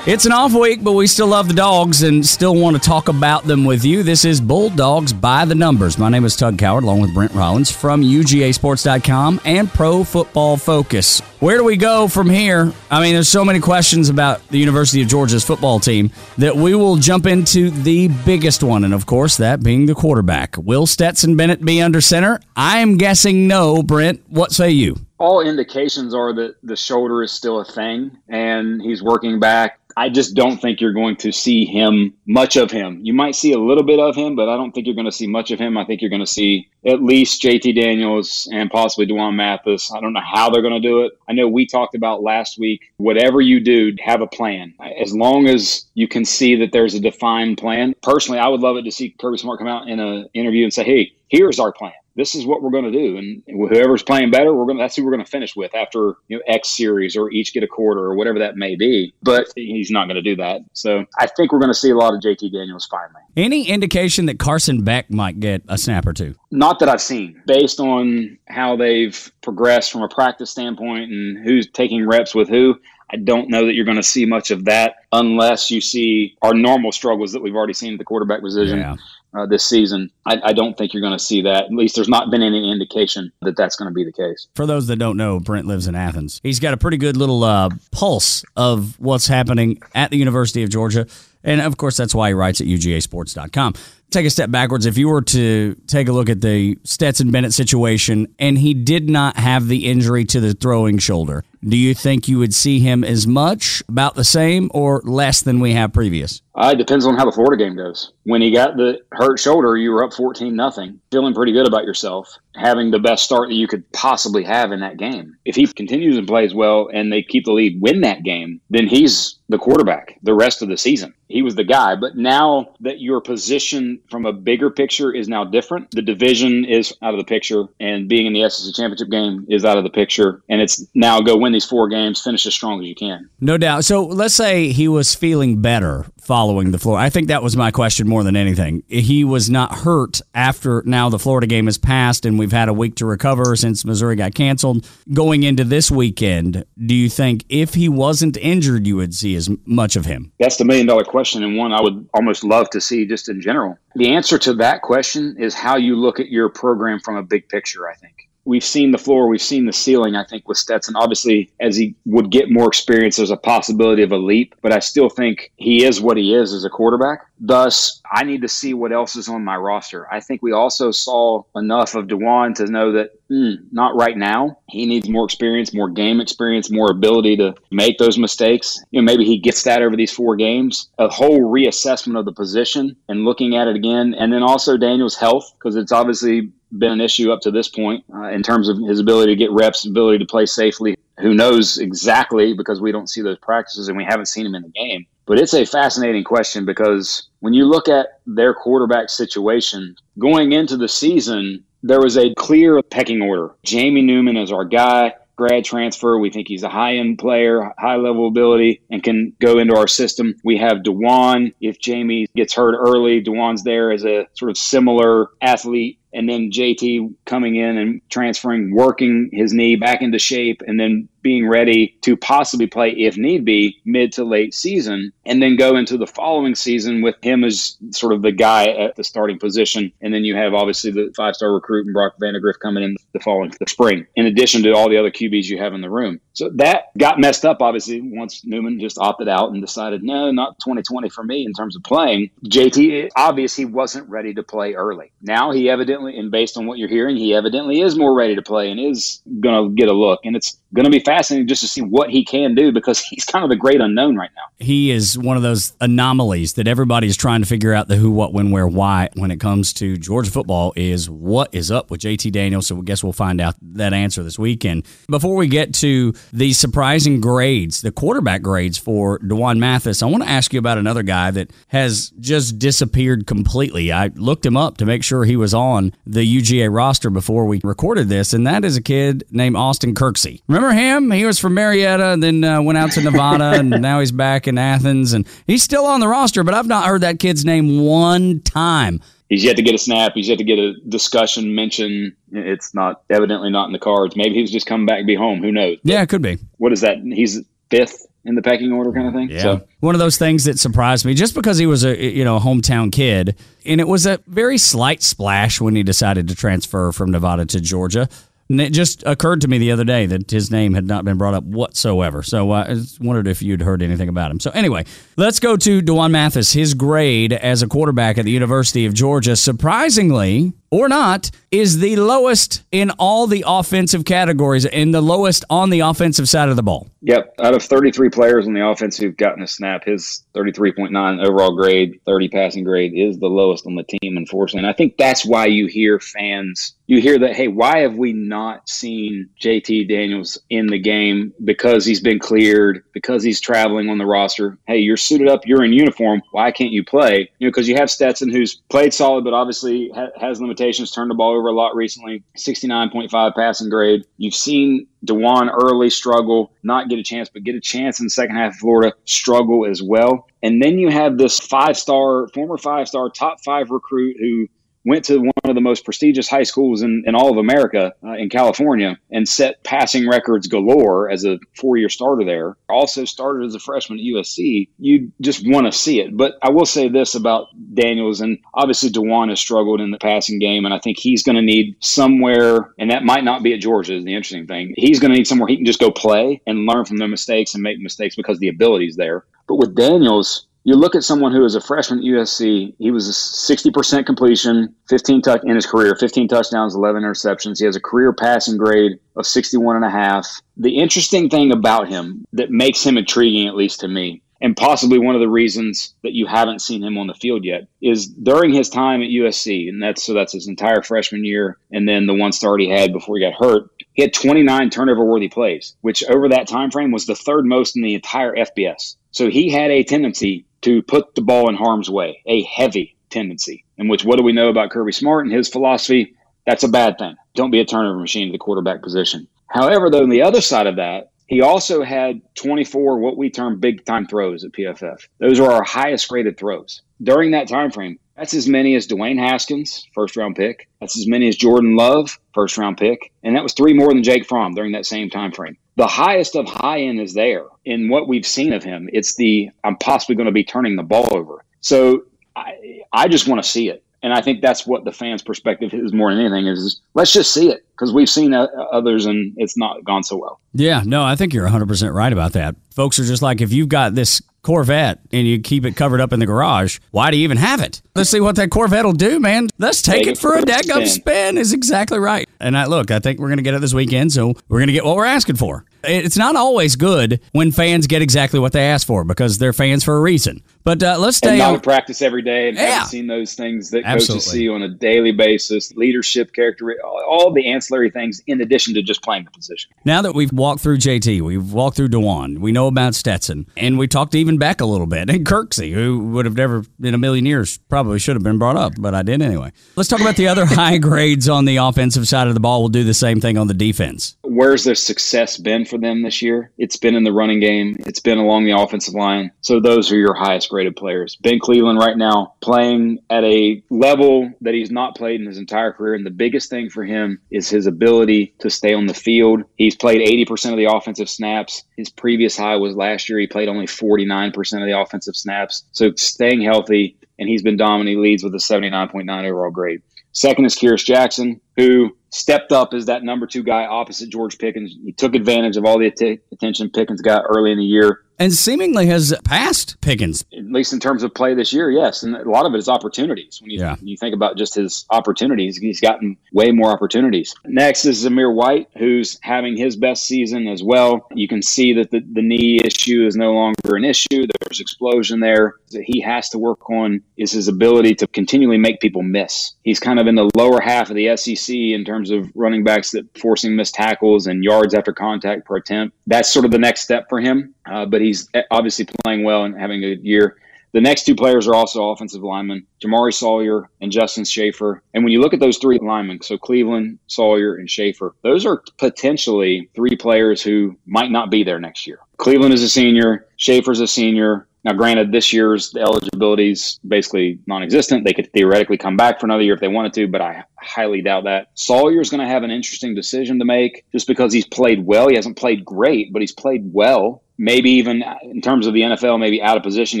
It's 0.08 0.24
an 0.24 0.32
off 0.32 0.54
week, 0.54 0.82
but 0.82 0.92
we 0.92 1.06
still 1.06 1.26
love 1.26 1.48
the 1.48 1.54
dogs 1.54 2.02
and 2.02 2.24
still 2.24 2.54
want 2.54 2.74
to 2.74 2.80
talk 2.80 3.08
about 3.08 3.44
them 3.44 3.66
with 3.66 3.84
you. 3.84 4.02
This 4.02 4.24
is 4.24 4.40
Bulldogs 4.40 5.12
by 5.12 5.44
the 5.44 5.54
Numbers. 5.54 5.98
My 5.98 6.08
name 6.08 6.24
is 6.24 6.34
Tug 6.34 6.56
Cowart, 6.56 6.82
along 6.82 7.02
with 7.02 7.12
Brent 7.12 7.32
Rollins 7.32 7.70
from 7.70 8.00
UGASports.com 8.00 9.42
and 9.44 9.68
Pro 9.68 10.04
Football 10.04 10.56
Focus. 10.56 11.20
Where 11.40 11.58
do 11.58 11.64
we 11.64 11.76
go 11.76 12.08
from 12.08 12.30
here? 12.30 12.72
I 12.90 13.02
mean, 13.02 13.12
there's 13.12 13.28
so 13.28 13.44
many 13.44 13.60
questions 13.60 14.08
about 14.08 14.48
the 14.48 14.56
University 14.56 15.02
of 15.02 15.08
Georgia's 15.08 15.44
football 15.44 15.78
team 15.78 16.10
that 16.38 16.56
we 16.56 16.74
will 16.74 16.96
jump 16.96 17.26
into 17.26 17.68
the 17.68 18.08
biggest 18.24 18.62
one, 18.62 18.84
and 18.84 18.94
of 18.94 19.04
course, 19.04 19.36
that 19.36 19.62
being 19.62 19.84
the 19.84 19.94
quarterback. 19.94 20.56
Will 20.56 20.86
Stetson 20.86 21.36
Bennett 21.36 21.62
be 21.62 21.82
under 21.82 22.00
center? 22.00 22.40
I'm 22.56 22.96
guessing 22.96 23.46
no. 23.46 23.82
Brent, 23.82 24.22
what 24.30 24.52
say 24.52 24.70
you? 24.70 24.96
All 25.18 25.42
indications 25.42 26.14
are 26.14 26.32
that 26.32 26.54
the 26.62 26.76
shoulder 26.76 27.22
is 27.22 27.30
still 27.30 27.60
a 27.60 27.64
thing 27.64 28.16
and 28.28 28.80
he's 28.80 29.02
working 29.02 29.38
back 29.38 29.77
I 29.98 30.08
just 30.08 30.36
don't 30.36 30.62
think 30.62 30.80
you're 30.80 30.92
going 30.92 31.16
to 31.16 31.32
see 31.32 31.64
him 31.64 32.14
much 32.24 32.54
of 32.54 32.70
him. 32.70 33.00
You 33.02 33.12
might 33.12 33.34
see 33.34 33.52
a 33.52 33.58
little 33.58 33.82
bit 33.82 33.98
of 33.98 34.14
him, 34.14 34.36
but 34.36 34.48
I 34.48 34.56
don't 34.56 34.70
think 34.70 34.86
you're 34.86 34.94
going 34.94 35.06
to 35.06 35.12
see 35.12 35.26
much 35.26 35.50
of 35.50 35.58
him. 35.58 35.76
I 35.76 35.84
think 35.84 36.00
you're 36.00 36.08
going 36.08 36.24
to 36.24 36.26
see 36.26 36.68
at 36.86 37.02
least 37.02 37.42
JT 37.42 37.74
Daniels 37.74 38.48
and 38.52 38.70
possibly 38.70 39.06
D'Wan 39.06 39.34
Mathis. 39.34 39.92
I 39.92 40.00
don't 40.00 40.12
know 40.12 40.22
how 40.24 40.50
they're 40.50 40.62
going 40.62 40.80
to 40.80 40.88
do 40.88 41.02
it. 41.02 41.18
I 41.28 41.32
know 41.32 41.48
we 41.48 41.66
talked 41.66 41.96
about 41.96 42.22
last 42.22 42.60
week. 42.60 42.92
Whatever 42.98 43.40
you 43.40 43.58
do, 43.58 43.92
have 43.98 44.20
a 44.20 44.28
plan. 44.28 44.72
As 45.02 45.12
long 45.12 45.48
as 45.48 45.86
you 45.94 46.06
can 46.06 46.24
see 46.24 46.54
that 46.54 46.70
there's 46.70 46.94
a 46.94 47.00
defined 47.00 47.58
plan. 47.58 47.92
Personally, 48.00 48.38
I 48.38 48.46
would 48.46 48.60
love 48.60 48.76
it 48.76 48.82
to 48.82 48.92
see 48.92 49.16
Kirby 49.20 49.38
Smart 49.38 49.58
come 49.58 49.66
out 49.66 49.88
in 49.88 49.98
an 49.98 50.28
interview 50.32 50.62
and 50.62 50.72
say, 50.72 50.84
"Hey, 50.84 51.10
here's 51.26 51.58
our 51.58 51.72
plan." 51.72 51.97
This 52.18 52.34
is 52.34 52.44
what 52.44 52.62
we're 52.62 52.70
going 52.70 52.84
to 52.84 52.90
do, 52.90 53.16
and 53.16 53.42
whoever's 53.46 54.02
playing 54.02 54.32
better, 54.32 54.52
we're 54.52 54.66
going. 54.66 54.76
That's 54.76 54.96
who 54.96 55.04
we're 55.04 55.12
going 55.12 55.24
to 55.24 55.30
finish 55.30 55.54
with 55.54 55.72
after 55.74 56.14
you 56.26 56.36
know 56.36 56.42
X 56.48 56.68
series 56.76 57.16
or 57.16 57.30
each 57.30 57.54
get 57.54 57.62
a 57.62 57.68
quarter 57.68 58.00
or 58.00 58.16
whatever 58.16 58.40
that 58.40 58.56
may 58.56 58.74
be. 58.74 59.14
But 59.22 59.46
he's 59.54 59.90
not 59.90 60.06
going 60.06 60.16
to 60.16 60.22
do 60.22 60.34
that. 60.36 60.62
So 60.72 61.06
I 61.18 61.28
think 61.28 61.52
we're 61.52 61.60
going 61.60 61.70
to 61.70 61.78
see 61.78 61.90
a 61.90 61.96
lot 61.96 62.12
of 62.12 62.20
JT 62.20 62.52
Daniels 62.52 62.86
finally. 62.90 63.22
Any 63.36 63.68
indication 63.68 64.26
that 64.26 64.40
Carson 64.40 64.82
Beck 64.82 65.10
might 65.10 65.38
get 65.38 65.62
a 65.68 65.78
snap 65.78 66.06
or 66.06 66.12
two? 66.12 66.34
Not 66.50 66.80
that 66.80 66.88
I've 66.88 67.00
seen, 67.00 67.40
based 67.46 67.78
on 67.78 68.36
how 68.48 68.76
they've 68.76 69.32
progressed 69.40 69.92
from 69.92 70.02
a 70.02 70.08
practice 70.08 70.50
standpoint 70.50 71.12
and 71.12 71.44
who's 71.46 71.70
taking 71.70 72.06
reps 72.06 72.34
with 72.34 72.48
who. 72.48 72.74
I 73.10 73.16
don't 73.16 73.48
know 73.48 73.64
that 73.64 73.72
you're 73.72 73.86
going 73.86 73.96
to 73.96 74.02
see 74.02 74.26
much 74.26 74.50
of 74.50 74.66
that 74.66 74.96
unless 75.12 75.70
you 75.70 75.80
see 75.80 76.36
our 76.42 76.52
normal 76.52 76.92
struggles 76.92 77.32
that 77.32 77.40
we've 77.40 77.54
already 77.54 77.72
seen 77.72 77.94
at 77.94 77.98
the 77.98 78.04
quarterback 78.04 78.42
position. 78.42 78.80
Yeah 78.80 78.96
uh, 79.34 79.46
this 79.46 79.64
season. 79.64 80.10
I, 80.26 80.40
I, 80.44 80.52
don't 80.52 80.76
think 80.76 80.94
you're 80.94 81.02
going 81.02 81.16
to 81.16 81.18
see 81.18 81.42
that. 81.42 81.64
At 81.64 81.70
least 81.72 81.94
there's 81.94 82.08
not 82.08 82.30
been 82.30 82.42
any 82.42 82.70
indication 82.70 83.32
that 83.42 83.56
that's 83.56 83.76
going 83.76 83.88
to 83.88 83.94
be 83.94 84.04
the 84.04 84.12
case. 84.12 84.48
For 84.54 84.66
those 84.66 84.86
that 84.86 84.96
don't 84.96 85.16
know, 85.16 85.38
Brent 85.38 85.66
lives 85.66 85.86
in 85.86 85.94
Athens. 85.94 86.40
He's 86.42 86.60
got 86.60 86.74
a 86.74 86.76
pretty 86.76 86.96
good 86.96 87.16
little 87.16 87.44
uh, 87.44 87.70
pulse 87.90 88.44
of 88.56 88.98
what's 88.98 89.26
happening 89.26 89.80
at 89.94 90.10
the 90.10 90.16
University 90.16 90.62
of 90.62 90.70
Georgia. 90.70 91.06
And 91.44 91.60
of 91.60 91.76
course, 91.76 91.96
that's 91.96 92.14
why 92.14 92.28
he 92.28 92.34
writes 92.34 92.60
at 92.60 92.66
UGAsports.com. 92.66 93.74
Take 94.10 94.26
a 94.26 94.30
step 94.30 94.50
backwards. 94.50 94.86
If 94.86 94.96
you 94.96 95.08
were 95.08 95.22
to 95.22 95.74
take 95.86 96.08
a 96.08 96.12
look 96.12 96.30
at 96.30 96.40
the 96.40 96.78
Stetson 96.84 97.30
Bennett 97.30 97.52
situation 97.52 98.34
and 98.38 98.56
he 98.56 98.72
did 98.72 99.10
not 99.10 99.36
have 99.36 99.68
the 99.68 99.86
injury 99.86 100.24
to 100.26 100.40
the 100.40 100.54
throwing 100.54 100.96
shoulder, 100.98 101.44
do 101.62 101.76
you 101.76 101.94
think 101.94 102.28
you 102.28 102.38
would 102.38 102.54
see 102.54 102.80
him 102.80 103.04
as 103.04 103.26
much, 103.26 103.82
about 103.88 104.14
the 104.14 104.24
same, 104.24 104.70
or 104.74 105.00
less 105.04 105.40
than 105.42 105.60
we 105.60 105.72
have 105.72 105.92
previous? 105.92 106.42
Uh, 106.54 106.72
it 106.72 106.78
depends 106.78 107.06
on 107.06 107.16
how 107.16 107.24
the 107.24 107.32
Florida 107.32 107.62
game 107.62 107.76
goes. 107.76 108.12
When 108.24 108.42
he 108.42 108.50
got 108.50 108.76
the 108.76 108.98
hurt 109.12 109.38
shoulder, 109.38 109.76
you 109.76 109.92
were 109.92 110.02
up 110.02 110.12
14 110.12 110.54
nothing, 110.54 111.00
feeling 111.12 111.32
pretty 111.32 111.52
good 111.52 111.68
about 111.68 111.84
yourself, 111.84 112.36
having 112.56 112.90
the 112.90 112.98
best 112.98 113.24
start 113.24 113.48
that 113.48 113.54
you 113.54 113.68
could 113.68 113.90
possibly 113.92 114.42
have 114.42 114.72
in 114.72 114.80
that 114.80 114.98
game. 114.98 115.36
If 115.44 115.54
he 115.54 115.66
continues 115.68 116.16
and 116.16 116.26
plays 116.26 116.52
well 116.52 116.90
and 116.92 117.12
they 117.12 117.22
keep 117.22 117.44
the 117.44 117.52
lead, 117.52 117.80
win 117.80 118.00
that 118.00 118.24
game, 118.24 118.60
then 118.70 118.88
he's 118.88 119.38
the 119.48 119.58
quarterback 119.58 120.18
the 120.22 120.34
rest 120.34 120.60
of 120.60 120.68
the 120.68 120.76
season. 120.76 121.14
He 121.28 121.42
was 121.42 121.54
the 121.54 121.64
guy. 121.64 121.94
But 121.94 122.16
now 122.16 122.74
that 122.80 123.00
your 123.00 123.20
position 123.20 124.00
from 124.10 124.26
a 124.26 124.32
bigger 124.32 124.70
picture 124.70 125.12
is 125.12 125.28
now 125.28 125.44
different, 125.44 125.90
the 125.92 126.02
division 126.02 126.64
is 126.64 126.92
out 127.02 127.14
of 127.14 127.18
the 127.18 127.24
picture, 127.24 127.64
and 127.78 128.08
being 128.08 128.26
in 128.26 128.32
the 128.32 128.48
SEC 128.48 128.74
championship 128.74 129.10
game 129.10 129.46
is 129.48 129.64
out 129.64 129.78
of 129.78 129.84
the 129.84 129.90
picture, 129.90 130.42
and 130.48 130.60
it's 130.60 130.84
now 130.94 131.20
go 131.20 131.36
win 131.36 131.47
these 131.52 131.64
four 131.64 131.88
games, 131.88 132.20
finish 132.20 132.46
as 132.46 132.54
strong 132.54 132.80
as 132.80 132.86
you 132.86 132.94
can. 132.94 133.28
No 133.40 133.56
doubt. 133.58 133.84
So 133.84 134.04
let's 134.04 134.34
say 134.34 134.72
he 134.72 134.88
was 134.88 135.14
feeling 135.14 135.60
better 135.60 136.06
following 136.20 136.72
the 136.72 136.78
Florida. 136.78 137.06
I 137.06 137.08
think 137.08 137.28
that 137.28 137.42
was 137.42 137.56
my 137.56 137.70
question 137.70 138.06
more 138.06 138.22
than 138.22 138.36
anything. 138.36 138.82
He 138.86 139.24
was 139.24 139.48
not 139.48 139.76
hurt 139.76 140.20
after 140.34 140.82
now 140.84 141.08
the 141.08 141.18
Florida 141.18 141.46
game 141.46 141.64
has 141.64 141.78
passed 141.78 142.26
and 142.26 142.38
we've 142.38 142.52
had 142.52 142.68
a 142.68 142.74
week 142.74 142.96
to 142.96 143.06
recover 143.06 143.56
since 143.56 143.82
Missouri 143.84 144.14
got 144.14 144.34
canceled. 144.34 144.86
Going 145.12 145.42
into 145.42 145.64
this 145.64 145.90
weekend, 145.90 146.66
do 146.78 146.94
you 146.94 147.08
think 147.08 147.46
if 147.48 147.72
he 147.72 147.88
wasn't 147.88 148.36
injured, 148.36 148.86
you 148.86 148.96
would 148.96 149.14
see 149.14 149.34
as 149.36 149.48
much 149.64 149.96
of 149.96 150.04
him? 150.04 150.30
That's 150.38 150.58
the 150.58 150.66
million 150.66 150.86
dollar 150.86 151.04
question, 151.04 151.42
and 151.42 151.56
one 151.56 151.72
I 151.72 151.80
would 151.80 152.06
almost 152.12 152.44
love 152.44 152.68
to 152.70 152.80
see 152.80 153.06
just 153.06 153.30
in 153.30 153.40
general. 153.40 153.78
The 153.94 154.14
answer 154.14 154.38
to 154.38 154.54
that 154.54 154.82
question 154.82 155.36
is 155.38 155.54
how 155.54 155.76
you 155.76 155.96
look 155.96 156.20
at 156.20 156.28
your 156.28 156.50
program 156.50 157.00
from 157.00 157.16
a 157.16 157.22
big 157.22 157.48
picture, 157.48 157.88
I 157.88 157.94
think 157.94 158.27
we've 158.44 158.64
seen 158.64 158.90
the 158.90 158.98
floor, 158.98 159.28
we've 159.28 159.42
seen 159.42 159.66
the 159.66 159.72
ceiling, 159.72 160.16
I 160.16 160.24
think, 160.24 160.48
with 160.48 160.58
Stetson. 160.58 160.96
Obviously, 160.96 161.50
as 161.60 161.76
he 161.76 161.94
would 162.06 162.30
get 162.30 162.50
more 162.50 162.66
experience, 162.66 163.16
there's 163.16 163.30
a 163.30 163.36
possibility 163.36 164.02
of 164.02 164.12
a 164.12 164.16
leap, 164.16 164.54
but 164.62 164.72
I 164.72 164.78
still 164.78 165.08
think 165.08 165.52
he 165.56 165.84
is 165.84 166.00
what 166.00 166.16
he 166.16 166.34
is 166.34 166.52
as 166.52 166.64
a 166.64 166.70
quarterback. 166.70 167.27
Thus, 167.40 168.00
I 168.10 168.24
need 168.24 168.42
to 168.42 168.48
see 168.48 168.74
what 168.74 168.92
else 168.92 169.16
is 169.16 169.28
on 169.28 169.44
my 169.44 169.56
roster. 169.56 170.12
I 170.12 170.20
think 170.20 170.42
we 170.42 170.52
also 170.52 170.90
saw 170.90 171.42
enough 171.54 171.94
of 171.94 172.08
D'Wan 172.08 172.54
to 172.54 172.66
know 172.66 172.92
that 172.92 173.10
mm, 173.30 173.56
not 173.70 173.94
right 173.94 174.16
now. 174.16 174.58
He 174.68 174.86
needs 174.86 175.08
more 175.08 175.24
experience, 175.24 175.72
more 175.72 175.88
game 175.88 176.20
experience, 176.20 176.70
more 176.70 176.90
ability 176.90 177.36
to 177.36 177.54
make 177.70 177.98
those 177.98 178.18
mistakes. 178.18 178.82
You 178.90 179.00
know, 179.00 179.04
maybe 179.04 179.24
he 179.24 179.38
gets 179.38 179.62
that 179.62 179.82
over 179.82 179.96
these 179.96 180.12
four 180.12 180.36
games. 180.36 180.88
A 180.98 181.08
whole 181.08 181.40
reassessment 181.40 182.18
of 182.18 182.24
the 182.24 182.32
position 182.32 182.96
and 183.08 183.24
looking 183.24 183.56
at 183.56 183.68
it 183.68 183.76
again, 183.76 184.14
and 184.14 184.32
then 184.32 184.42
also 184.42 184.76
Daniel's 184.76 185.16
health 185.16 185.52
because 185.58 185.76
it's 185.76 185.92
obviously 185.92 186.50
been 186.76 186.92
an 186.92 187.00
issue 187.00 187.32
up 187.32 187.40
to 187.40 187.50
this 187.50 187.68
point 187.68 188.04
uh, 188.14 188.28
in 188.28 188.42
terms 188.42 188.68
of 188.68 188.78
his 188.78 189.00
ability 189.00 189.32
to 189.32 189.36
get 189.36 189.50
reps, 189.52 189.86
ability 189.86 190.18
to 190.18 190.26
play 190.26 190.44
safely. 190.44 190.96
Who 191.20 191.34
knows 191.34 191.78
exactly 191.78 192.54
because 192.54 192.80
we 192.80 192.92
don't 192.92 193.08
see 193.08 193.22
those 193.22 193.38
practices 193.38 193.88
and 193.88 193.96
we 193.96 194.04
haven't 194.04 194.26
seen 194.26 194.46
him 194.46 194.54
in 194.54 194.62
the 194.62 194.68
game. 194.68 195.06
But 195.28 195.38
it's 195.38 195.52
a 195.52 195.66
fascinating 195.66 196.24
question 196.24 196.64
because 196.64 197.28
when 197.40 197.52
you 197.52 197.66
look 197.66 197.86
at 197.86 198.20
their 198.26 198.54
quarterback 198.54 199.10
situation 199.10 199.94
going 200.18 200.52
into 200.52 200.78
the 200.78 200.88
season, 200.88 201.64
there 201.82 202.00
was 202.00 202.16
a 202.16 202.34
clear 202.34 202.82
pecking 202.82 203.20
order. 203.20 203.54
Jamie 203.62 204.00
Newman 204.00 204.38
is 204.38 204.50
our 204.50 204.64
guy 204.64 205.12
grad 205.36 205.64
transfer. 205.64 206.18
We 206.18 206.30
think 206.30 206.48
he's 206.48 206.64
a 206.64 206.68
high 206.68 206.96
end 206.96 207.18
player, 207.18 207.72
high 207.78 207.96
level 207.96 208.26
ability, 208.26 208.82
and 208.90 209.02
can 209.02 209.34
go 209.38 209.58
into 209.58 209.76
our 209.76 209.86
system. 209.86 210.34
We 210.44 210.56
have 210.56 210.82
D'Wan. 210.82 211.52
If 211.60 211.78
Jamie 211.78 212.26
gets 212.34 212.54
hurt 212.54 212.74
early, 212.74 213.20
D'Wan's 213.20 213.62
there 213.62 213.92
as 213.92 214.04
a 214.04 214.26
sort 214.34 214.50
of 214.50 214.56
similar 214.56 215.28
athlete 215.40 215.98
and 216.12 216.28
then 216.28 216.50
JT 216.50 217.14
coming 217.26 217.56
in 217.56 217.76
and 217.76 218.00
transferring, 218.10 218.74
working 218.74 219.30
his 219.32 219.52
knee 219.52 219.76
back 219.76 220.02
into 220.02 220.18
shape, 220.18 220.62
and 220.66 220.80
then 220.80 221.08
being 221.22 221.48
ready 221.48 221.96
to 222.02 222.16
possibly 222.16 222.66
play, 222.66 222.90
if 222.90 223.16
need 223.16 223.44
be, 223.44 223.80
mid 223.84 224.12
to 224.12 224.24
late 224.24 224.54
season, 224.54 225.12
and 225.26 225.42
then 225.42 225.56
go 225.56 225.76
into 225.76 225.96
the 225.96 226.06
following 226.06 226.54
season 226.54 227.02
with 227.02 227.16
him 227.22 227.44
as 227.44 227.76
sort 227.90 228.12
of 228.12 228.22
the 228.22 228.32
guy 228.32 228.66
at 228.66 228.96
the 228.96 229.04
starting 229.04 229.38
position. 229.38 229.92
And 230.00 230.12
then 230.12 230.24
you 230.24 230.36
have 230.36 230.54
obviously 230.54 230.90
the 230.90 231.12
five 231.16 231.34
star 231.34 231.52
recruit 231.52 231.86
and 231.86 231.94
Brock 231.94 232.14
Vandagriff 232.22 232.58
coming 232.60 232.84
in 232.84 232.96
the 233.12 233.20
following 233.20 233.52
the 233.58 233.68
spring, 233.68 234.06
in 234.16 234.26
addition 234.26 234.62
to 234.62 234.72
all 234.72 234.88
the 234.88 234.98
other 234.98 235.10
QBs 235.10 235.44
you 235.44 235.58
have 235.58 235.74
in 235.74 235.80
the 235.80 235.90
room. 235.90 236.20
So 236.32 236.50
that 236.54 236.96
got 236.96 237.18
messed 237.18 237.44
up, 237.44 237.60
obviously, 237.60 238.00
once 238.00 238.44
Newman 238.44 238.78
just 238.80 238.98
opted 238.98 239.28
out 239.28 239.50
and 239.50 239.60
decided, 239.60 240.02
no, 240.02 240.30
not 240.30 240.58
2020 240.60 241.08
for 241.08 241.24
me 241.24 241.44
in 241.44 241.52
terms 241.52 241.76
of 241.76 241.82
playing. 241.82 242.30
JT, 242.44 243.10
obvious 243.16 243.56
he 243.56 243.64
wasn't 243.64 244.08
ready 244.08 244.34
to 244.34 244.42
play 244.42 244.74
early. 244.74 245.10
Now 245.20 245.50
he 245.50 245.68
evidently, 245.68 246.16
and 246.16 246.30
based 246.30 246.56
on 246.56 246.66
what 246.66 246.78
you're 246.78 246.88
hearing, 246.88 247.16
he 247.16 247.34
evidently 247.34 247.80
is 247.80 247.98
more 247.98 248.14
ready 248.14 248.36
to 248.36 248.42
play 248.42 248.70
and 248.70 248.78
is 248.78 249.22
going 249.40 249.68
to 249.68 249.74
get 249.74 249.88
a 249.88 249.92
look. 249.92 250.20
And 250.24 250.36
it's 250.36 250.58
going 250.74 250.84
to 250.84 250.90
be 250.90 251.00
fascinating 251.00 251.46
just 251.46 251.62
to 251.62 251.68
see 251.68 251.80
what 251.80 252.10
he 252.10 252.24
can 252.24 252.54
do 252.54 252.70
because 252.70 253.00
he's 253.00 253.24
kind 253.24 253.42
of 253.42 253.48
the 253.48 253.56
great 253.56 253.80
unknown 253.80 254.16
right 254.16 254.30
now. 254.36 254.42
He 254.58 254.90
is 254.90 255.16
one 255.16 255.36
of 255.36 255.42
those 255.42 255.72
anomalies 255.80 256.54
that 256.54 256.68
everybody's 256.68 257.16
trying 257.16 257.40
to 257.40 257.46
figure 257.46 257.72
out 257.72 257.88
the 257.88 257.96
who, 257.96 258.10
what, 258.10 258.32
when, 258.32 258.50
where, 258.50 258.66
why 258.66 259.08
when 259.14 259.30
it 259.30 259.40
comes 259.40 259.72
to 259.74 259.96
Georgia 259.96 260.30
football 260.30 260.72
is 260.76 261.08
what 261.08 261.54
is 261.54 261.70
up 261.70 261.90
with 261.90 262.00
JT 262.00 262.32
Daniels. 262.32 262.66
So 262.66 262.78
I 262.78 262.82
guess 262.82 263.02
we'll 263.02 263.12
find 263.12 263.40
out 263.40 263.54
that 263.62 263.94
answer 263.94 264.22
this 264.22 264.38
weekend. 264.38 264.84
Before 265.08 265.36
we 265.36 265.46
get 265.46 265.72
to 265.74 266.12
the 266.32 266.52
surprising 266.52 267.20
grades, 267.20 267.80
the 267.80 267.92
quarterback 267.92 268.42
grades 268.42 268.76
for 268.76 269.18
D'Wan 269.18 269.58
Mathis, 269.58 270.02
I 270.02 270.06
want 270.06 270.22
to 270.24 270.28
ask 270.28 270.52
you 270.52 270.58
about 270.58 270.76
another 270.76 271.02
guy 271.02 271.30
that 271.30 271.50
has 271.68 272.10
just 272.20 272.58
disappeared 272.58 273.26
completely. 273.26 273.90
I 273.90 274.08
looked 274.08 274.44
him 274.44 274.56
up 274.56 274.76
to 274.78 274.86
make 274.86 275.02
sure 275.02 275.24
he 275.24 275.36
was 275.36 275.54
on 275.54 275.94
the 276.06 276.20
UGA 276.20 276.74
roster 276.74 277.08
before 277.08 277.46
we 277.46 277.60
recorded 277.64 278.08
this, 278.08 278.34
and 278.34 278.46
that 278.46 278.64
is 278.64 278.76
a 278.76 278.82
kid 278.82 279.24
named 279.30 279.56
Austin 279.56 279.94
Kirksey. 279.94 280.42
Remember 280.48 280.57
him? 280.72 281.10
He 281.10 281.24
was 281.24 281.38
from 281.38 281.54
Marietta 281.54 282.08
and 282.08 282.22
then 282.22 282.44
uh, 282.44 282.60
went 282.60 282.78
out 282.78 282.92
to 282.92 283.00
Nevada, 283.00 283.44
and 283.58 283.70
now 283.70 284.00
he's 284.00 284.12
back 284.12 284.48
in 284.48 284.58
Athens, 284.58 285.12
and 285.12 285.26
he's 285.46 285.62
still 285.62 285.86
on 285.86 286.00
the 286.00 286.08
roster, 286.08 286.44
but 286.44 286.54
I've 286.54 286.66
not 286.66 286.86
heard 286.86 287.00
that 287.02 287.18
kid's 287.18 287.44
name 287.44 287.80
one 287.80 288.40
time. 288.40 289.00
He's 289.28 289.44
yet 289.44 289.56
to 289.56 289.62
get 289.62 289.74
a 289.74 289.78
snap. 289.78 290.12
He's 290.14 290.28
yet 290.28 290.38
to 290.38 290.44
get 290.44 290.58
a 290.58 290.74
discussion 290.88 291.54
mention. 291.54 292.16
It's 292.32 292.74
not 292.74 293.02
evidently 293.10 293.50
not 293.50 293.66
in 293.66 293.72
the 293.72 293.78
cards. 293.78 294.16
Maybe 294.16 294.34
he's 294.34 294.50
just 294.50 294.66
come 294.66 294.86
back 294.86 294.98
and 294.98 295.06
be 295.06 295.14
home. 295.14 295.42
Who 295.42 295.52
knows? 295.52 295.78
Yeah, 295.82 296.02
it 296.02 296.08
could 296.08 296.22
be. 296.22 296.38
What 296.56 296.72
is 296.72 296.80
that? 296.80 296.98
He's 296.98 297.40
fifth 297.70 298.06
in 298.24 298.34
the 298.34 298.42
pecking 298.42 298.72
order 298.72 298.92
kind 298.92 299.06
of 299.06 299.14
thing. 299.14 299.30
Yeah. 299.30 299.42
So. 299.42 299.68
One 299.80 299.94
of 299.94 299.98
those 299.98 300.16
things 300.16 300.44
that 300.44 300.58
surprised 300.58 301.04
me 301.04 301.14
just 301.14 301.34
because 301.34 301.58
he 301.58 301.66
was 301.66 301.84
a 301.84 301.96
you 301.96 302.24
know 302.24 302.36
a 302.36 302.40
hometown 302.40 302.92
kid 302.92 303.36
and 303.64 303.80
it 303.80 303.88
was 303.88 304.06
a 304.06 304.18
very 304.26 304.58
slight 304.58 305.02
splash 305.02 305.60
when 305.60 305.76
he 305.76 305.82
decided 305.82 306.28
to 306.28 306.34
transfer 306.34 306.92
from 306.92 307.10
Nevada 307.10 307.46
to 307.46 307.60
Georgia. 307.60 308.08
And 308.50 308.60
it 308.60 308.72
just 308.72 309.02
occurred 309.04 309.42
to 309.42 309.48
me 309.48 309.58
the 309.58 309.72
other 309.72 309.84
day 309.84 310.06
that 310.06 310.30
his 310.30 310.50
name 310.50 310.72
had 310.72 310.86
not 310.86 311.04
been 311.04 311.18
brought 311.18 311.34
up 311.34 311.44
whatsoever. 311.44 312.22
So 312.22 312.50
I 312.52 312.74
just 312.74 313.00
wondered 313.00 313.26
if 313.26 313.42
you'd 313.42 313.60
heard 313.60 313.82
anything 313.82 314.08
about 314.08 314.30
him. 314.30 314.40
So 314.40 314.50
anyway, 314.52 314.86
let's 315.16 315.38
go 315.38 315.56
to 315.56 315.82
D'Wan 315.82 316.12
Mathis. 316.12 316.52
His 316.52 316.72
grade 316.72 317.34
as 317.34 317.62
a 317.62 317.66
quarterback 317.66 318.16
at 318.16 318.24
the 318.24 318.30
University 318.30 318.86
of 318.86 318.94
Georgia, 318.94 319.36
surprisingly 319.36 320.54
or 320.70 320.88
not, 320.88 321.30
is 321.50 321.78
the 321.78 321.96
lowest 321.96 322.62
in 322.72 322.90
all 322.98 323.26
the 323.26 323.44
offensive 323.46 324.04
categories 324.04 324.66
and 324.66 324.92
the 324.92 325.00
lowest 325.00 325.44
on 325.48 325.70
the 325.70 325.80
offensive 325.80 326.28
side 326.28 326.48
of 326.48 326.56
the 326.56 326.62
ball. 326.62 326.88
Yep. 327.00 327.34
Out 327.40 327.54
of 327.54 327.62
33 327.62 328.10
players 328.10 328.46
on 328.46 328.54
the 328.54 328.66
offense 328.66 328.98
who've 328.98 329.16
gotten 329.16 329.42
a 329.42 329.46
snap, 329.46 329.84
his 329.84 330.24
33.9 330.34 331.24
overall 331.24 331.54
grade, 331.56 332.00
30 332.04 332.28
passing 332.28 332.64
grade 332.64 332.92
is 332.94 333.18
the 333.18 333.28
lowest 333.28 333.66
on 333.66 333.76
the 333.76 333.84
team, 333.84 334.16
unfortunately. 334.16 334.66
And 334.66 334.66
I 334.66 334.76
think 334.76 334.96
that's 334.98 335.24
why 335.24 335.46
you 335.46 335.68
hear 335.68 336.00
fans, 336.00 336.74
you 336.86 337.00
hear 337.00 337.18
that, 337.20 337.34
hey, 337.34 337.48
why 337.48 337.78
have 337.78 337.94
we 337.94 338.12
not 338.12 338.68
seen 338.68 339.28
JT 339.40 339.88
Daniels 339.88 340.38
in 340.50 340.66
the 340.66 340.78
game? 340.78 341.32
Because 341.44 341.86
he's 341.86 342.00
been 342.00 342.18
cleared, 342.18 342.82
because 342.92 343.22
he's 343.22 343.40
traveling 343.40 343.88
on 343.88 343.98
the 343.98 344.06
roster. 344.06 344.58
Hey, 344.66 344.78
you're 344.78 344.96
suited 344.96 345.28
up, 345.28 345.46
you're 345.46 345.64
in 345.64 345.72
uniform. 345.72 346.20
Why 346.32 346.50
can't 346.50 346.72
you 346.72 346.84
play? 346.84 347.30
You 347.38 347.46
know, 347.46 347.50
because 347.50 347.68
you 347.68 347.76
have 347.76 347.90
Stetson 347.90 348.30
who's 348.30 348.56
played 348.68 348.92
solid, 348.92 349.24
but 349.24 349.32
obviously 349.32 349.90
has 350.20 350.40
limitations, 350.40 350.57
turned 350.58 351.10
the 351.10 351.14
ball 351.14 351.36
over 351.36 351.48
a 351.48 351.52
lot 351.52 351.74
recently, 351.74 352.22
69.5 352.36 353.34
passing 353.34 353.68
grade. 353.68 354.04
You've 354.16 354.34
seen 354.34 354.86
D'Wan 355.04 355.48
early 355.50 355.90
struggle, 355.90 356.52
not 356.62 356.88
get 356.88 356.98
a 356.98 357.02
chance, 357.02 357.28
but 357.28 357.44
get 357.44 357.54
a 357.54 357.60
chance 357.60 358.00
in 358.00 358.06
the 358.06 358.10
second 358.10 358.36
half 358.36 358.52
of 358.52 358.58
Florida, 358.58 358.94
struggle 359.04 359.66
as 359.66 359.82
well. 359.82 360.26
And 360.42 360.62
then 360.62 360.78
you 360.78 360.90
have 360.90 361.18
this 361.18 361.38
five 361.38 361.76
star, 361.76 362.28
former 362.28 362.58
five 362.58 362.88
star, 362.88 363.10
top 363.10 363.38
five 363.44 363.70
recruit 363.70 364.16
who 364.18 364.48
went 364.84 365.04
to 365.04 365.18
one 365.18 365.32
of 365.44 365.54
the 365.54 365.60
most 365.60 365.84
prestigious 365.84 366.28
high 366.28 366.42
schools 366.42 366.82
in, 366.82 367.02
in 367.06 367.14
all 367.14 367.30
of 367.30 367.38
America 367.38 367.92
uh, 368.04 368.12
in 368.12 368.28
California 368.28 368.98
and 369.10 369.28
set 369.28 369.62
passing 369.64 370.08
records 370.08 370.46
galore 370.46 371.10
as 371.10 371.24
a 371.24 371.38
four 371.56 371.76
year 371.76 371.88
starter 371.88 372.24
there. 372.24 372.56
Also 372.68 373.04
started 373.04 373.46
as 373.46 373.54
a 373.54 373.58
freshman 373.58 373.98
at 373.98 374.04
USC. 374.04 374.68
You 374.78 375.12
just 375.20 375.46
want 375.46 375.66
to 375.66 375.72
see 375.72 376.00
it. 376.00 376.16
But 376.16 376.34
I 376.42 376.50
will 376.50 376.66
say 376.66 376.88
this 376.88 377.14
about 377.14 377.48
Daniels, 377.74 378.20
and 378.20 378.38
obviously 378.54 378.90
D'Wan 378.90 379.28
has 379.28 379.40
struggled 379.40 379.80
in 379.80 379.90
the 379.90 379.98
passing 379.98 380.38
game, 380.38 380.64
and 380.64 380.74
I 380.74 380.78
think 380.78 380.98
he's 380.98 381.22
going 381.22 381.36
to 381.36 381.42
need 381.42 381.76
somewhere, 381.80 382.72
and 382.78 382.90
that 382.90 383.04
might 383.04 383.24
not 383.24 383.42
be 383.42 383.54
at 383.54 383.60
Georgia, 383.60 383.96
is 383.96 384.04
the 384.04 384.14
interesting 384.14 384.46
thing. 384.46 384.74
He's 384.76 385.00
going 385.00 385.10
to 385.10 385.16
need 385.16 385.26
somewhere 385.26 385.48
he 385.48 385.56
can 385.56 385.66
just 385.66 385.80
go 385.80 385.90
play 385.90 386.40
and 386.46 386.66
learn 386.66 386.84
from 386.84 386.96
their 386.98 387.08
mistakes 387.08 387.54
and 387.54 387.62
make 387.62 387.78
mistakes 387.78 388.16
because 388.16 388.38
the 388.38 388.48
ability's 388.48 388.96
there. 388.96 389.24
But 389.46 389.56
with 389.56 389.74
Daniels, 389.74 390.47
you 390.64 390.74
look 390.74 390.94
at 390.94 391.04
someone 391.04 391.32
who 391.32 391.44
is 391.44 391.54
a 391.54 391.60
freshman 391.60 392.00
at 392.00 392.04
USC, 392.04 392.74
he 392.78 392.90
was 392.90 393.08
a 393.08 393.12
60% 393.12 394.04
completion, 394.04 394.74
15 394.88 395.22
touch 395.22 395.42
in 395.44 395.54
his 395.54 395.66
career, 395.66 395.96
15 395.96 396.28
touchdowns, 396.28 396.74
11 396.74 397.02
interceptions. 397.02 397.58
He 397.58 397.64
has 397.64 397.76
a 397.76 397.80
career 397.80 398.12
passing 398.12 398.56
grade 398.56 398.98
of 399.16 399.26
61 399.26 399.76
and 399.76 399.84
a 399.84 399.90
half. 399.90 400.42
The 400.56 400.78
interesting 400.78 401.30
thing 401.30 401.52
about 401.52 401.88
him 401.88 402.24
that 402.32 402.50
makes 402.50 402.84
him 402.84 402.98
intriguing, 402.98 403.48
at 403.48 403.56
least 403.56 403.80
to 403.80 403.88
me, 403.88 404.22
and 404.40 404.56
possibly 404.56 404.98
one 404.98 405.14
of 405.14 405.20
the 405.20 405.28
reasons 405.28 405.94
that 406.02 406.12
you 406.12 406.26
haven't 406.26 406.62
seen 406.62 406.82
him 406.82 406.98
on 406.98 407.06
the 407.06 407.14
field 407.14 407.44
yet 407.44 407.66
is 407.82 408.06
during 408.06 408.52
his 408.52 408.68
time 408.68 409.02
at 409.02 409.08
USC, 409.08 409.68
and 409.68 409.82
that's 409.82 410.04
so 410.04 410.14
that's 410.14 410.32
his 410.32 410.48
entire 410.48 410.82
freshman 410.82 411.24
year, 411.24 411.58
and 411.72 411.88
then 411.88 412.06
the 412.06 412.14
one 412.14 412.32
start 412.32 412.60
he 412.60 412.68
had 412.68 412.92
before 412.92 413.16
he 413.16 413.24
got 413.24 413.34
hurt. 413.34 413.70
He 413.94 414.02
had 414.02 414.12
29 414.12 414.70
turnover 414.70 415.04
worthy 415.04 415.28
plays, 415.28 415.76
which 415.80 416.04
over 416.04 416.28
that 416.28 416.46
time 416.46 416.70
frame 416.70 416.92
was 416.92 417.06
the 417.06 417.16
third 417.16 417.46
most 417.46 417.76
in 417.76 417.82
the 417.82 417.94
entire 417.94 418.34
FBS. 418.34 418.96
So 419.10 419.28
he 419.28 419.50
had 419.50 419.70
a 419.70 419.82
tendency 419.82 420.44
to 420.68 420.82
put 420.82 421.14
the 421.14 421.22
ball 421.22 421.48
in 421.48 421.54
harm's 421.54 421.88
way, 421.88 422.22
a 422.26 422.42
heavy 422.42 422.94
tendency. 423.08 423.64
In 423.78 423.88
which, 423.88 424.04
what 424.04 424.18
do 424.18 424.22
we 424.22 424.34
know 424.34 424.50
about 424.50 424.68
Kirby 424.68 424.92
Smart 424.92 425.24
and 425.24 425.34
his 425.34 425.48
philosophy? 425.48 426.14
That's 426.46 426.62
a 426.62 426.68
bad 426.68 426.98
thing. 426.98 427.16
Don't 427.34 427.50
be 427.50 427.60
a 427.60 427.64
turnover 427.64 427.98
machine 427.98 428.28
at 428.28 428.32
the 428.32 428.38
quarterback 428.38 428.82
position. 428.82 429.28
However, 429.46 429.88
though, 429.88 430.02
on 430.02 430.10
the 430.10 430.20
other 430.20 430.42
side 430.42 430.66
of 430.66 430.76
that, 430.76 431.10
he 431.26 431.40
also 431.40 431.82
had 431.82 432.20
24 432.34 432.98
what 432.98 433.16
we 433.16 433.30
term 433.30 433.60
big 433.60 433.86
time 433.86 434.06
throws 434.06 434.44
at 434.44 434.52
PFF. 434.52 435.08
Those 435.20 435.40
are 435.40 435.50
our 435.50 435.62
highest 435.62 436.10
rated 436.10 436.36
throws. 436.36 436.82
During 437.02 437.30
that 437.30 437.48
time 437.48 437.70
frame, 437.70 437.98
that's 438.14 438.34
as 438.34 438.46
many 438.46 438.74
as 438.74 438.86
Dwayne 438.86 439.18
Haskins, 439.18 439.86
first 439.94 440.18
round 440.18 440.36
pick. 440.36 440.68
That's 440.80 440.98
as 440.98 441.06
many 441.06 441.28
as 441.28 441.36
Jordan 441.36 441.76
Love, 441.76 442.18
first 442.34 442.58
round 442.58 442.76
pick. 442.76 443.10
And 443.22 443.36
that 443.36 443.42
was 443.42 443.54
three 443.54 443.72
more 443.72 443.88
than 443.88 444.02
Jake 444.02 444.26
Fromm 444.26 444.54
during 444.54 444.72
that 444.72 444.84
same 444.84 445.08
time 445.08 445.32
frame 445.32 445.56
the 445.78 445.86
highest 445.86 446.34
of 446.34 446.46
high 446.46 446.80
end 446.80 447.00
is 447.00 447.14
there 447.14 447.44
in 447.64 447.88
what 447.88 448.08
we've 448.08 448.26
seen 448.26 448.52
of 448.52 448.64
him. 448.64 448.90
It's 448.92 449.14
the 449.14 449.48
I'm 449.62 449.76
possibly 449.76 450.16
going 450.16 450.26
to 450.26 450.32
be 450.32 450.42
turning 450.42 450.74
the 450.74 450.82
ball 450.82 451.06
over. 451.16 451.44
So 451.60 452.02
I, 452.34 452.80
I 452.92 453.06
just 453.06 453.28
want 453.28 453.42
to 453.42 453.48
see 453.48 453.68
it. 453.68 453.84
And 454.02 454.12
I 454.12 454.20
think 454.20 454.42
that's 454.42 454.66
what 454.66 454.84
the 454.84 454.92
fans' 454.92 455.22
perspective 455.22 455.72
is 455.72 455.92
more 455.92 456.12
than 456.14 456.24
anything 456.24 456.46
is 456.46 456.80
let's 456.94 457.12
just 457.12 457.32
see 457.32 457.50
it 457.50 457.64
because 457.72 457.92
we've 457.92 458.10
seen 458.10 458.34
uh, 458.34 458.46
others 458.72 459.06
and 459.06 459.32
it's 459.36 459.56
not 459.56 459.84
gone 459.84 460.02
so 460.02 460.16
well. 460.16 460.40
Yeah, 460.52 460.82
no, 460.84 461.04
I 461.04 461.14
think 461.14 461.32
you're 461.32 461.48
100% 461.48 461.94
right 461.94 462.12
about 462.12 462.32
that. 462.32 462.56
Folks 462.70 462.98
are 462.98 463.04
just 463.04 463.22
like, 463.22 463.40
if 463.40 463.52
you've 463.52 463.68
got 463.68 463.94
this 463.94 464.20
Corvette 464.42 465.00
and 465.12 465.26
you 465.26 465.40
keep 465.40 465.64
it 465.64 465.76
covered 465.76 466.00
up 466.00 466.12
in 466.12 466.20
the 466.20 466.26
garage, 466.26 466.78
why 466.90 467.10
do 467.10 467.16
you 467.16 467.24
even 467.24 467.36
have 467.38 467.60
it? 467.60 467.82
Let's 467.94 468.10
see 468.10 468.20
what 468.20 468.36
that 468.36 468.50
Corvette 468.50 468.84
will 468.84 468.92
do, 468.92 469.18
man. 469.18 469.48
Let's 469.58 469.82
take, 469.82 470.04
take 470.04 470.12
it 470.14 470.18
for 470.18 470.36
a 470.36 470.42
daggum 470.42 470.86
spin. 470.86 470.88
spin 470.88 471.38
is 471.38 471.52
exactly 471.52 471.98
right. 471.98 472.27
And 472.40 472.56
I 472.56 472.66
look, 472.66 472.90
I 472.90 472.98
think 473.00 473.18
we're 473.18 473.28
going 473.28 473.38
to 473.38 473.42
get 473.42 473.54
it 473.54 473.60
this 473.60 473.74
weekend, 473.74 474.12
so 474.12 474.34
we're 474.48 474.58
going 474.58 474.68
to 474.68 474.72
get 474.72 474.84
what 474.84 474.96
we're 474.96 475.04
asking 475.04 475.36
for. 475.36 475.64
It's 475.84 476.16
not 476.16 476.36
always 476.36 476.76
good 476.76 477.20
when 477.32 477.50
fans 477.52 477.86
get 477.86 478.02
exactly 478.02 478.38
what 478.38 478.52
they 478.52 478.62
ask 478.62 478.86
for 478.86 479.04
because 479.04 479.38
they're 479.38 479.52
fans 479.52 479.84
for 479.84 479.96
a 479.96 480.00
reason. 480.00 480.42
But 480.68 480.82
uh, 480.82 480.98
let's 480.98 481.16
stay 481.16 481.30
and 481.30 481.38
not 481.38 481.54
on 481.54 481.60
practice 481.60 482.02
every 482.02 482.20
day 482.20 482.46
and 482.48 482.58
yeah. 482.58 482.66
haven't 482.66 482.90
seen 482.90 483.06
those 483.06 483.32
things 483.32 483.70
that 483.70 483.84
Absolutely. 483.86 484.16
coaches 484.16 484.30
see 484.30 484.48
on 484.50 484.60
a 484.60 484.68
daily 484.68 485.12
basis, 485.12 485.72
leadership 485.72 486.34
character, 486.34 486.76
all 486.84 487.32
the 487.32 487.48
ancillary 487.48 487.90
things 487.90 488.20
in 488.26 488.42
addition 488.42 488.74
to 488.74 488.82
just 488.82 489.02
playing 489.02 489.24
the 489.24 489.30
position. 489.30 489.70
Now 489.86 490.02
that 490.02 490.14
we've 490.14 490.30
walked 490.30 490.60
through 490.60 490.76
JT, 490.76 491.22
we've 491.22 491.54
walked 491.54 491.78
through 491.78 491.88
D'Wan, 491.88 492.42
we 492.42 492.52
know 492.52 492.66
about 492.66 492.94
Stetson, 492.94 493.46
and 493.56 493.78
we 493.78 493.88
talked 493.88 494.14
even 494.14 494.36
back 494.36 494.60
a 494.60 494.66
little 494.66 494.86
bit, 494.86 495.08
and 495.08 495.24
Kirksey, 495.24 495.72
who 495.72 496.00
would 496.10 496.26
have 496.26 496.36
never 496.36 496.62
in 496.82 496.92
a 496.92 496.98
million 496.98 497.24
years 497.24 497.56
probably 497.70 497.98
should 497.98 498.16
have 498.16 498.22
been 498.22 498.38
brought 498.38 498.58
up, 498.58 498.74
but 498.78 498.94
I 498.94 499.02
did 499.02 499.22
anyway. 499.22 499.52
Let's 499.74 499.88
talk 499.88 500.02
about 500.02 500.16
the 500.16 500.28
other 500.28 500.44
high 500.44 500.76
grades 500.76 501.30
on 501.30 501.46
the 501.46 501.56
offensive 501.56 502.06
side 502.06 502.28
of 502.28 502.34
the 502.34 502.40
ball. 502.40 502.60
We'll 502.60 502.68
do 502.68 502.84
the 502.84 502.92
same 502.92 503.22
thing 503.22 503.38
on 503.38 503.46
the 503.46 503.54
defense. 503.54 504.18
Where's 504.22 504.64
their 504.64 504.74
success 504.74 505.38
been 505.38 505.64
for 505.64 505.78
them 505.78 506.02
this 506.02 506.20
year? 506.20 506.52
It's 506.58 506.76
been 506.76 506.94
in 506.94 507.04
the 507.04 507.12
running 507.12 507.40
game. 507.40 507.76
It's 507.86 508.00
been 508.00 508.18
along 508.18 508.44
the 508.44 508.50
offensive 508.50 508.92
line. 508.92 509.32
So 509.40 509.60
those 509.60 509.90
are 509.90 509.96
your 509.96 510.12
highest 510.12 510.52
players. 510.76 511.16
Ben 511.16 511.38
Cleveland 511.38 511.78
right 511.78 511.96
now 511.96 512.34
playing 512.40 512.98
at 513.10 513.24
a 513.24 513.62
level 513.70 514.30
that 514.40 514.54
he's 514.54 514.70
not 514.70 514.96
played 514.96 515.20
in 515.20 515.26
his 515.26 515.38
entire 515.38 515.72
career. 515.72 515.94
And 515.94 516.04
the 516.04 516.10
biggest 516.10 516.50
thing 516.50 516.70
for 516.70 516.84
him 516.84 517.20
is 517.30 517.48
his 517.48 517.66
ability 517.66 518.34
to 518.40 518.50
stay 518.50 518.74
on 518.74 518.86
the 518.86 518.94
field. 518.94 519.42
He's 519.56 519.76
played 519.76 520.00
80% 520.00 520.50
of 520.50 520.56
the 520.56 520.72
offensive 520.72 521.08
snaps. 521.08 521.64
His 521.76 521.88
previous 521.90 522.36
high 522.36 522.56
was 522.56 522.76
last 522.76 523.08
year. 523.08 523.18
He 523.18 523.26
played 523.26 523.48
only 523.48 523.66
49% 523.66 524.36
of 524.60 524.66
the 524.66 524.78
offensive 524.78 525.16
snaps. 525.16 525.64
So 525.72 525.92
staying 525.96 526.42
healthy, 526.42 526.96
and 527.18 527.28
he's 527.28 527.42
been 527.42 527.56
dominant. 527.56 527.88
He 527.88 527.96
leads 527.96 528.22
with 528.22 528.34
a 528.34 528.38
79.9 528.38 529.24
overall 529.24 529.50
grade. 529.50 529.82
Second 530.12 530.46
is 530.46 530.56
Kearis 530.56 530.84
Jackson, 530.84 531.40
who 531.56 531.96
stepped 532.10 532.52
up 532.52 532.72
as 532.72 532.86
that 532.86 533.04
number 533.04 533.26
two 533.26 533.42
guy 533.42 533.66
opposite 533.66 534.10
George 534.10 534.38
Pickens. 534.38 534.74
He 534.84 534.92
took 534.92 535.14
advantage 535.14 535.56
of 535.56 535.64
all 535.64 535.78
the 535.78 535.86
att- 535.86 536.20
attention 536.32 536.70
Pickens 536.70 537.02
got 537.02 537.24
early 537.28 537.52
in 537.52 537.58
the 537.58 537.64
year. 537.64 538.00
And 538.18 538.32
seemingly 538.32 538.86
has 538.86 539.14
passed 539.24 539.80
Pickens. 539.80 540.24
At 540.36 540.44
least 540.46 540.72
in 540.72 540.80
terms 540.80 541.02
of 541.02 541.14
play 541.14 541.34
this 541.34 541.52
year, 541.52 541.70
yes. 541.70 542.02
And 542.02 542.16
a 542.16 542.28
lot 542.28 542.46
of 542.46 542.54
it 542.54 542.58
is 542.58 542.68
opportunities. 542.68 543.38
When 543.40 543.50
you, 543.50 543.60
Yeah. 543.60 543.76
when 543.76 543.86
you 543.88 543.96
think 543.96 544.14
about 544.14 544.36
just 544.36 544.54
his 544.54 544.84
opportunities, 544.90 545.56
he's 545.56 545.80
gotten 545.80 546.16
way 546.32 546.50
more 546.50 546.70
opportunities. 546.70 547.34
Next 547.44 547.84
is 547.84 548.04
Zamir 548.04 548.34
White, 548.34 548.68
who's 548.76 549.18
having 549.22 549.56
his 549.56 549.76
best 549.76 550.04
season 550.06 550.48
as 550.48 550.62
well. 550.62 551.06
You 551.14 551.28
can 551.28 551.42
see 551.42 551.72
that 551.74 551.90
the, 551.90 552.00
the 552.00 552.22
knee 552.22 552.60
issue 552.64 553.06
is 553.06 553.16
no 553.16 553.32
longer 553.32 553.76
an 553.76 553.84
issue. 553.84 554.06
There's 554.40 554.60
explosion 554.60 555.20
there. 555.20 555.54
That 555.70 555.84
he 555.84 556.00
has 556.00 556.28
to 556.30 556.38
work 556.38 556.68
on 556.70 557.02
is 557.16 557.32
his 557.32 557.48
ability 557.48 557.94
to 557.96 558.06
continually 558.06 558.58
make 558.58 558.80
people 558.80 559.02
miss. 559.02 559.54
He's 559.64 559.80
kind 559.80 559.98
of 559.98 560.06
in 560.06 560.14
the 560.14 560.30
lower 560.34 560.60
half 560.60 560.90
of 560.90 560.96
the 560.96 561.16
SEC 561.16 561.54
in 561.54 561.84
terms 561.84 562.10
of 562.10 562.30
running 562.34 562.64
backs 562.64 562.90
that 562.92 563.06
forcing 563.18 563.56
missed 563.56 563.74
tackles 563.74 564.26
and 564.26 564.44
yards 564.44 564.74
after 564.74 564.92
contact 564.92 565.44
per 565.44 565.56
attempt. 565.56 565.96
That's 566.06 566.32
sort 566.32 566.44
of 566.44 566.50
the 566.50 566.58
next 566.58 566.82
step 566.82 567.08
for 567.08 567.20
him. 567.20 567.54
Uh, 567.66 567.86
but 567.86 568.00
he's 568.00 568.28
obviously 568.50 568.86
playing 569.04 569.24
well 569.24 569.44
and 569.44 569.58
having 569.58 569.82
a 569.84 569.94
good 569.94 570.04
year. 570.04 570.36
The 570.72 570.80
next 570.80 571.04
two 571.04 571.14
players 571.14 571.48
are 571.48 571.54
also 571.54 571.88
offensive 571.88 572.22
linemen, 572.22 572.66
Jamaree 572.82 573.14
Salyer 573.14 573.70
and 573.80 573.90
Justin 573.90 574.24
Shaffer. 574.24 574.82
And 574.92 575.02
when 575.02 575.12
you 575.12 575.20
look 575.20 575.32
at 575.32 575.40
those 575.40 575.58
three 575.58 575.78
linemen, 575.78 576.20
so 576.22 576.36
Cleveland, 576.36 576.98
Salyer, 577.06 577.54
and 577.54 577.70
Shaffer, 577.70 578.14
those 578.22 578.44
are 578.44 578.62
potentially 578.76 579.70
three 579.74 579.96
players 579.96 580.42
who 580.42 580.76
might 580.86 581.10
not 581.10 581.30
be 581.30 581.42
there 581.42 581.58
next 581.58 581.86
year. 581.86 582.00
Cleveland 582.18 582.52
is 582.52 582.62
a 582.62 582.68
senior, 582.68 583.26
Shaffer's 583.36 583.80
a 583.80 583.86
senior. 583.86 584.46
Now, 584.68 584.74
granted, 584.74 585.12
this 585.12 585.32
year's 585.32 585.74
eligibility 585.74 586.50
is 586.50 586.78
basically 586.86 587.38
non 587.46 587.62
existent. 587.62 588.04
They 588.04 588.12
could 588.12 588.30
theoretically 588.34 588.76
come 588.76 588.98
back 588.98 589.18
for 589.18 589.24
another 589.24 589.42
year 589.42 589.54
if 589.54 589.60
they 589.60 589.68
wanted 589.68 589.94
to, 589.94 590.06
but 590.08 590.20
I 590.20 590.44
highly 590.56 591.00
doubt 591.00 591.24
that. 591.24 591.48
Salyer's 591.54 592.10
going 592.10 592.20
to 592.20 592.26
have 592.26 592.42
an 592.42 592.50
interesting 592.50 592.94
decision 592.94 593.38
to 593.38 593.46
make 593.46 593.86
just 593.92 594.06
because 594.06 594.30
he's 594.30 594.46
played 594.46 594.84
well. 594.84 595.08
He 595.08 595.16
hasn't 595.16 595.38
played 595.38 595.64
great, 595.64 596.12
but 596.12 596.20
he's 596.20 596.32
played 596.32 596.70
well 596.70 597.22
maybe 597.38 597.70
even 597.70 598.02
in 598.22 598.40
terms 598.40 598.66
of 598.66 598.74
the 598.74 598.80
NFL, 598.82 599.18
maybe 599.20 599.40
out 599.40 599.56
of 599.56 599.62
position. 599.62 600.00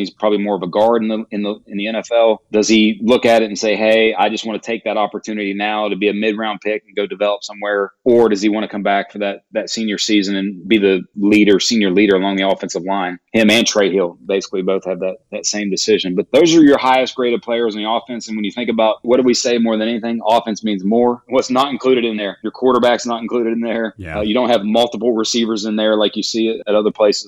He's 0.00 0.10
probably 0.10 0.38
more 0.38 0.56
of 0.56 0.62
a 0.62 0.66
guard 0.66 1.02
in 1.02 1.08
the 1.08 1.24
in 1.30 1.42
the 1.42 1.54
in 1.66 1.78
the 1.78 1.86
NFL. 1.86 2.38
Does 2.50 2.68
he 2.68 3.00
look 3.02 3.24
at 3.24 3.42
it 3.42 3.46
and 3.46 3.58
say, 3.58 3.76
"Hey, 3.76 4.14
I 4.14 4.28
just 4.28 4.44
want 4.44 4.60
to 4.60 4.66
take 4.66 4.84
that 4.84 4.96
opportunity 4.96 5.54
now 5.54 5.88
to 5.88 5.96
be 5.96 6.08
a 6.08 6.12
mid 6.12 6.36
round 6.36 6.60
pick 6.60 6.82
and 6.86 6.96
go 6.96 7.06
develop 7.06 7.44
somewhere," 7.44 7.92
or 8.04 8.28
does 8.28 8.42
he 8.42 8.48
want 8.48 8.64
to 8.64 8.68
come 8.68 8.82
back 8.82 9.12
for 9.12 9.18
that 9.18 9.44
that 9.52 9.70
senior 9.70 9.98
season 9.98 10.36
and 10.36 10.66
be 10.68 10.78
the 10.78 11.02
leader, 11.16 11.60
senior 11.60 11.90
leader 11.90 12.16
along 12.16 12.36
the 12.36 12.48
offensive 12.48 12.82
line? 12.82 13.18
Him 13.32 13.50
and 13.50 13.66
Trey 13.66 13.92
Hill 13.92 14.18
basically 14.26 14.62
both 14.62 14.84
have 14.84 15.00
that 15.00 15.18
that 15.30 15.46
same 15.46 15.70
decision. 15.70 16.14
But 16.16 16.26
those 16.32 16.54
are 16.54 16.62
your 16.62 16.78
highest 16.78 17.14
graded 17.14 17.42
players 17.42 17.76
in 17.76 17.82
the 17.82 17.90
offense. 17.90 18.28
And 18.28 18.36
when 18.36 18.44
you 18.44 18.52
think 18.52 18.68
about 18.68 18.96
what 19.02 19.16
do 19.16 19.22
we 19.22 19.34
say 19.34 19.58
more 19.58 19.76
than 19.76 19.88
anything, 19.88 20.20
offense 20.26 20.64
means 20.64 20.84
more. 20.84 21.22
What's 21.28 21.50
not 21.50 21.70
included 21.70 22.04
in 22.04 22.16
there? 22.16 22.38
Your 22.42 22.52
quarterback's 22.52 23.06
not 23.06 23.22
included 23.22 23.52
in 23.52 23.60
there. 23.60 23.94
Yeah. 23.96 24.18
Uh, 24.18 24.20
you 24.22 24.34
don't 24.34 24.48
have 24.48 24.64
multiple 24.64 25.12
receivers 25.12 25.64
in 25.64 25.76
there 25.76 25.96
like 25.96 26.16
you 26.16 26.22
see 26.22 26.60
at 26.66 26.74
other 26.74 26.90
places 26.90 27.27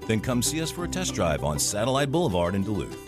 then 0.11 0.19
come 0.19 0.41
see 0.41 0.61
us 0.61 0.69
for 0.69 0.83
a 0.83 0.87
test 0.87 1.15
drive 1.15 1.43
on 1.43 1.57
Satellite 1.57 2.11
Boulevard 2.11 2.53
in 2.53 2.63
Duluth. 2.63 3.07